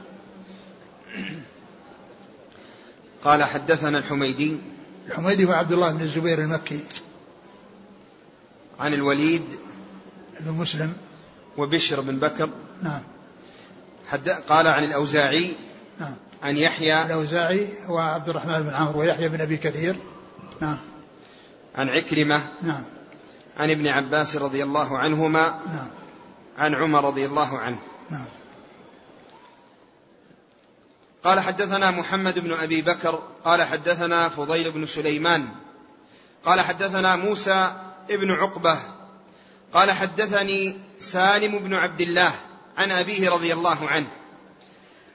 [3.24, 4.58] قال حدثنا الحميدي
[5.08, 6.80] الحميدي هو عبد الله بن الزبير المكي
[8.80, 9.46] عن الوليد
[10.40, 10.94] بن مسلم.
[11.58, 12.50] وبشر بن بكر.
[12.84, 13.02] نعم.
[14.08, 15.54] حد قال عن الأوزاعي
[16.00, 16.16] نعم.
[16.44, 17.06] عن يحيى.
[17.06, 19.96] الأوزاعي هو عبد الرحمن بن عمرو ويحيى بن أبي كثير.
[20.62, 20.78] نعم.
[21.76, 22.42] عن عكرمة.
[22.62, 22.84] نعم.
[23.58, 25.60] عن ابن عباس رضي الله عنهما.
[25.68, 25.88] نعم.
[26.58, 27.80] عن عمر رضي الله عنه.
[28.10, 28.26] نعم.
[31.24, 35.50] قال حدثنا محمد بن أبي بكر قال حدثنا فضيل بن سليمان
[36.46, 37.74] قال حدثنا موسى
[38.10, 38.80] ابن عقبة
[39.74, 42.32] قال حدثني سالم بن عبد الله
[42.78, 44.08] عن أبيه رضي الله عنه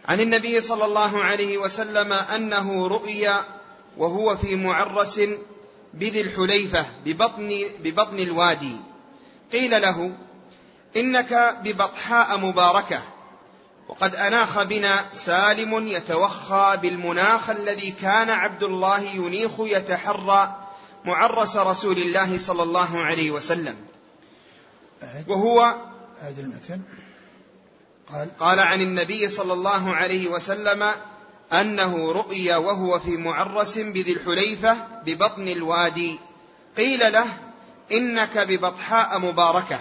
[0.09, 3.31] عن النبي صلى الله عليه وسلم أنه رؤي
[3.97, 5.21] وهو في معرس
[5.95, 8.77] بذي الحليفة ببطن ببطن الوادي
[9.53, 10.13] قيل له
[10.97, 13.03] إنك ببطحاء مباركة
[13.89, 20.67] وقد أناخ بنا سالم يتوخى بالمناخ الذي كان عبد الله ينيخ يتحرى
[21.05, 23.77] معرس رسول الله صلى الله عليه وسلم.
[25.29, 25.75] وهو
[26.39, 26.81] المتن.
[28.13, 28.29] قال.
[28.39, 30.91] قال عن النبي صلى الله عليه وسلم
[31.53, 34.77] أنه رؤي وهو في معرس بذي الحليفة
[35.07, 36.19] ببطن الوادي.
[36.77, 37.27] قيل له
[37.93, 39.81] إنك ببطحاء مباركة.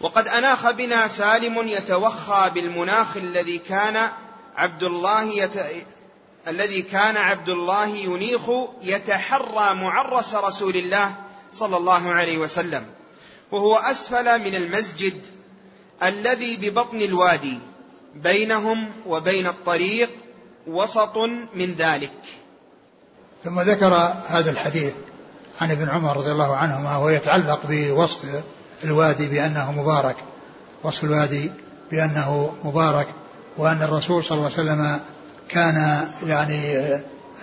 [0.00, 4.08] وقد أناخ بنا سالم يتوخى بالمناخ الذي كان
[4.56, 5.56] عبد الله يت...
[6.48, 8.50] الذي كان عبد الله ينيخ
[8.82, 11.14] يتحرى معرس رسول الله
[11.52, 12.86] صلى الله عليه وسلم
[13.52, 15.26] وهو أسفل من المسجد
[16.02, 17.58] الذي ببطن الوادي
[18.14, 20.10] بينهم وبين الطريق
[20.66, 21.18] وسط
[21.54, 22.12] من ذلك.
[23.44, 23.94] ثم ذكر
[24.28, 24.94] هذا الحديث
[25.60, 28.20] عن ابن عمر رضي الله عنهما وهو يتعلق بوصف
[28.84, 30.16] الوادي بأنه مبارك
[30.82, 31.50] وصف الوادي
[31.90, 33.06] بأنه مبارك
[33.56, 35.00] وأن الرسول صلى الله عليه وسلم
[35.48, 36.76] كان يعني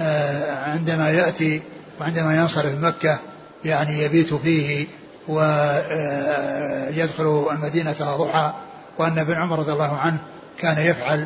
[0.01, 1.61] آه، عندما يأتي
[1.99, 3.19] وعندما ينصرف مكة
[3.65, 4.87] يعني يبيت فيه
[5.27, 8.53] ويدخل آه، المدينة ضحى
[8.97, 10.19] وأن ابن عمر رضي الله عنه
[10.59, 11.25] كان يفعل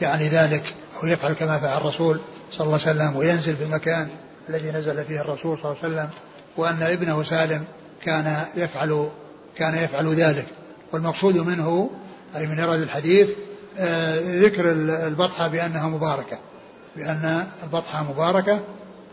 [0.00, 2.20] يعني ذلك أو يفعل كما فعل الرسول
[2.52, 4.08] صلى الله عليه وسلم وينزل في المكان
[4.48, 6.08] الذي نزل فيه الرسول صلى الله عليه وسلم
[6.56, 7.64] وأن ابنه سالم
[8.04, 9.08] كان يفعل
[9.56, 10.46] كان يفعل ذلك
[10.92, 11.90] والمقصود منه
[12.36, 13.28] أي من إراد الحديث
[13.78, 14.72] آه، ذكر
[15.06, 16.38] البطحة بأنها مباركة
[16.96, 18.60] بأن البطحة مباركة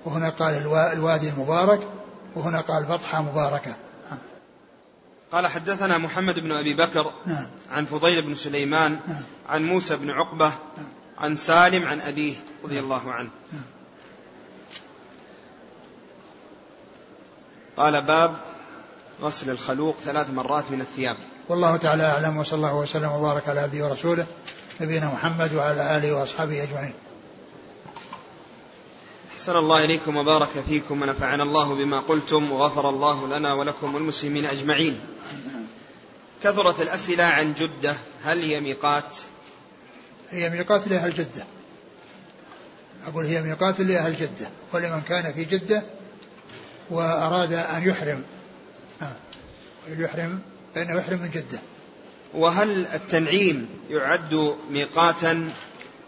[0.06, 0.54] وهنا قال
[0.94, 1.80] الوادي المبارك
[2.36, 3.76] وهنا قال بطحة مباركة
[5.32, 7.48] قال حدثنا محمد بن أبي بكر نعم.
[7.72, 9.24] عن فضيل بن سليمان نعم.
[9.50, 10.88] عن موسى بن عقبة نعم.
[11.18, 12.84] عن سالم عن أبيه رضي نعم.
[12.84, 13.64] الله عنه نعم.
[17.78, 18.36] قال باب
[19.22, 21.16] غسل الخلوق ثلاث مرات من الثياب.
[21.50, 24.26] والله تعالى أعلم وصلى الله وسلم وبارك على عبده ورسوله
[24.82, 26.94] نبينا محمد وعلى آله وأصحابه أجمعين.
[29.36, 35.00] أحسن الله إليكم وبارك فيكم ونفعنا الله بما قلتم وغفر الله لنا ولكم والمسلمين أجمعين.
[36.44, 39.16] كثرت الأسئلة عن جدة هل هي ميقات؟
[40.30, 41.46] هي ميقات لأهل جدة.
[43.08, 45.84] أقول هي ميقات لأهل جدة ولمن كان في جدة
[46.90, 48.24] وأراد أن يحرم.
[49.88, 50.40] يحرم
[50.76, 51.60] فإنه يحرم من جدة.
[52.34, 55.50] وهل التنعيم يعد ميقاتا؟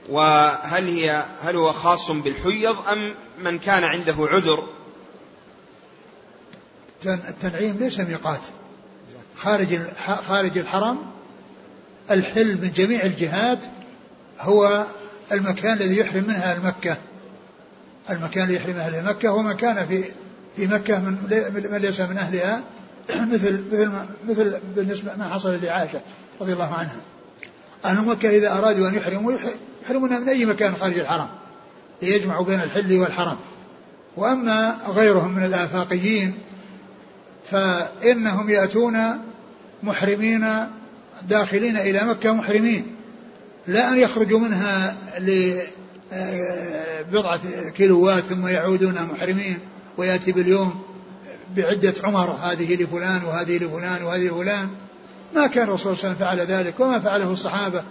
[0.09, 4.67] وهل هي هل هو خاص بالحيض أم من كان عنده عذر؟
[7.05, 8.41] التنعيم ليس ميقات.
[9.37, 9.79] خارج
[10.27, 10.97] خارج الحرم
[12.11, 13.65] الحل من جميع الجهات
[14.39, 14.85] هو
[15.31, 16.97] المكان الذي يحرم منها المكة.
[18.09, 20.03] المكان الذي يحرم أهل مكة ومن كان في
[20.55, 21.17] في مكة من
[21.71, 22.63] من ليس من أهلها.
[23.33, 23.91] مثل مثل
[24.29, 26.01] مثل بالنسبة ما حصل لعائشة
[26.41, 26.95] رضي الله عنها.
[27.85, 29.33] أهل مكة إذا أرادوا أن يحرموا
[29.83, 31.27] يحرمون من أي مكان خارج الحرم
[32.01, 33.37] ليجمعوا بين الحل والحرم
[34.17, 36.33] وأما غيرهم من الآفاقيين
[37.51, 38.97] فإنهم يأتون
[39.83, 40.47] محرمين
[41.29, 42.95] داخلين إلى مكة محرمين.
[43.67, 44.95] لا أن يخرجوا منها
[47.09, 47.39] لبضعة
[47.75, 49.59] كيلوات ثم يعودون محرمين
[49.97, 50.92] ويأتي باليوم.
[51.55, 54.69] بعدة عمر هذه لفلان وهذه لفلان وهذه لفلان.
[55.35, 57.83] ما كان الرسول صلى الله عليه وسلم فعل ذلك وما فعله الصحابة.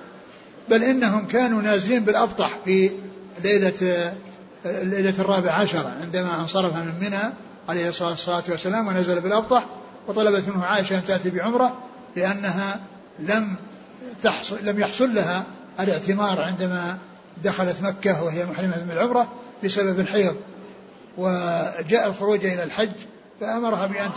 [0.71, 2.91] بل إنهم كانوا نازلين بالأبطح في
[3.45, 4.13] ليلة
[4.67, 7.33] الليلة الرابعة عشرة عندما انصرف من منى
[7.69, 9.67] عليه الصلاة والسلام ونزل بالأبطح
[10.09, 11.77] وطلبت منه عائشة أن تأتي بعمرة
[12.17, 12.81] لأنها
[13.19, 13.57] لم
[14.23, 15.45] تحصل لم يحصل لها
[15.81, 16.99] الاعتمار عندما
[17.45, 19.33] دخلت مكة وهي محرمة من العمرة
[19.65, 20.37] بسبب الحيض.
[21.19, 22.93] وجاء الخروج إلى الحج
[23.43, 24.11] فأمرها بأن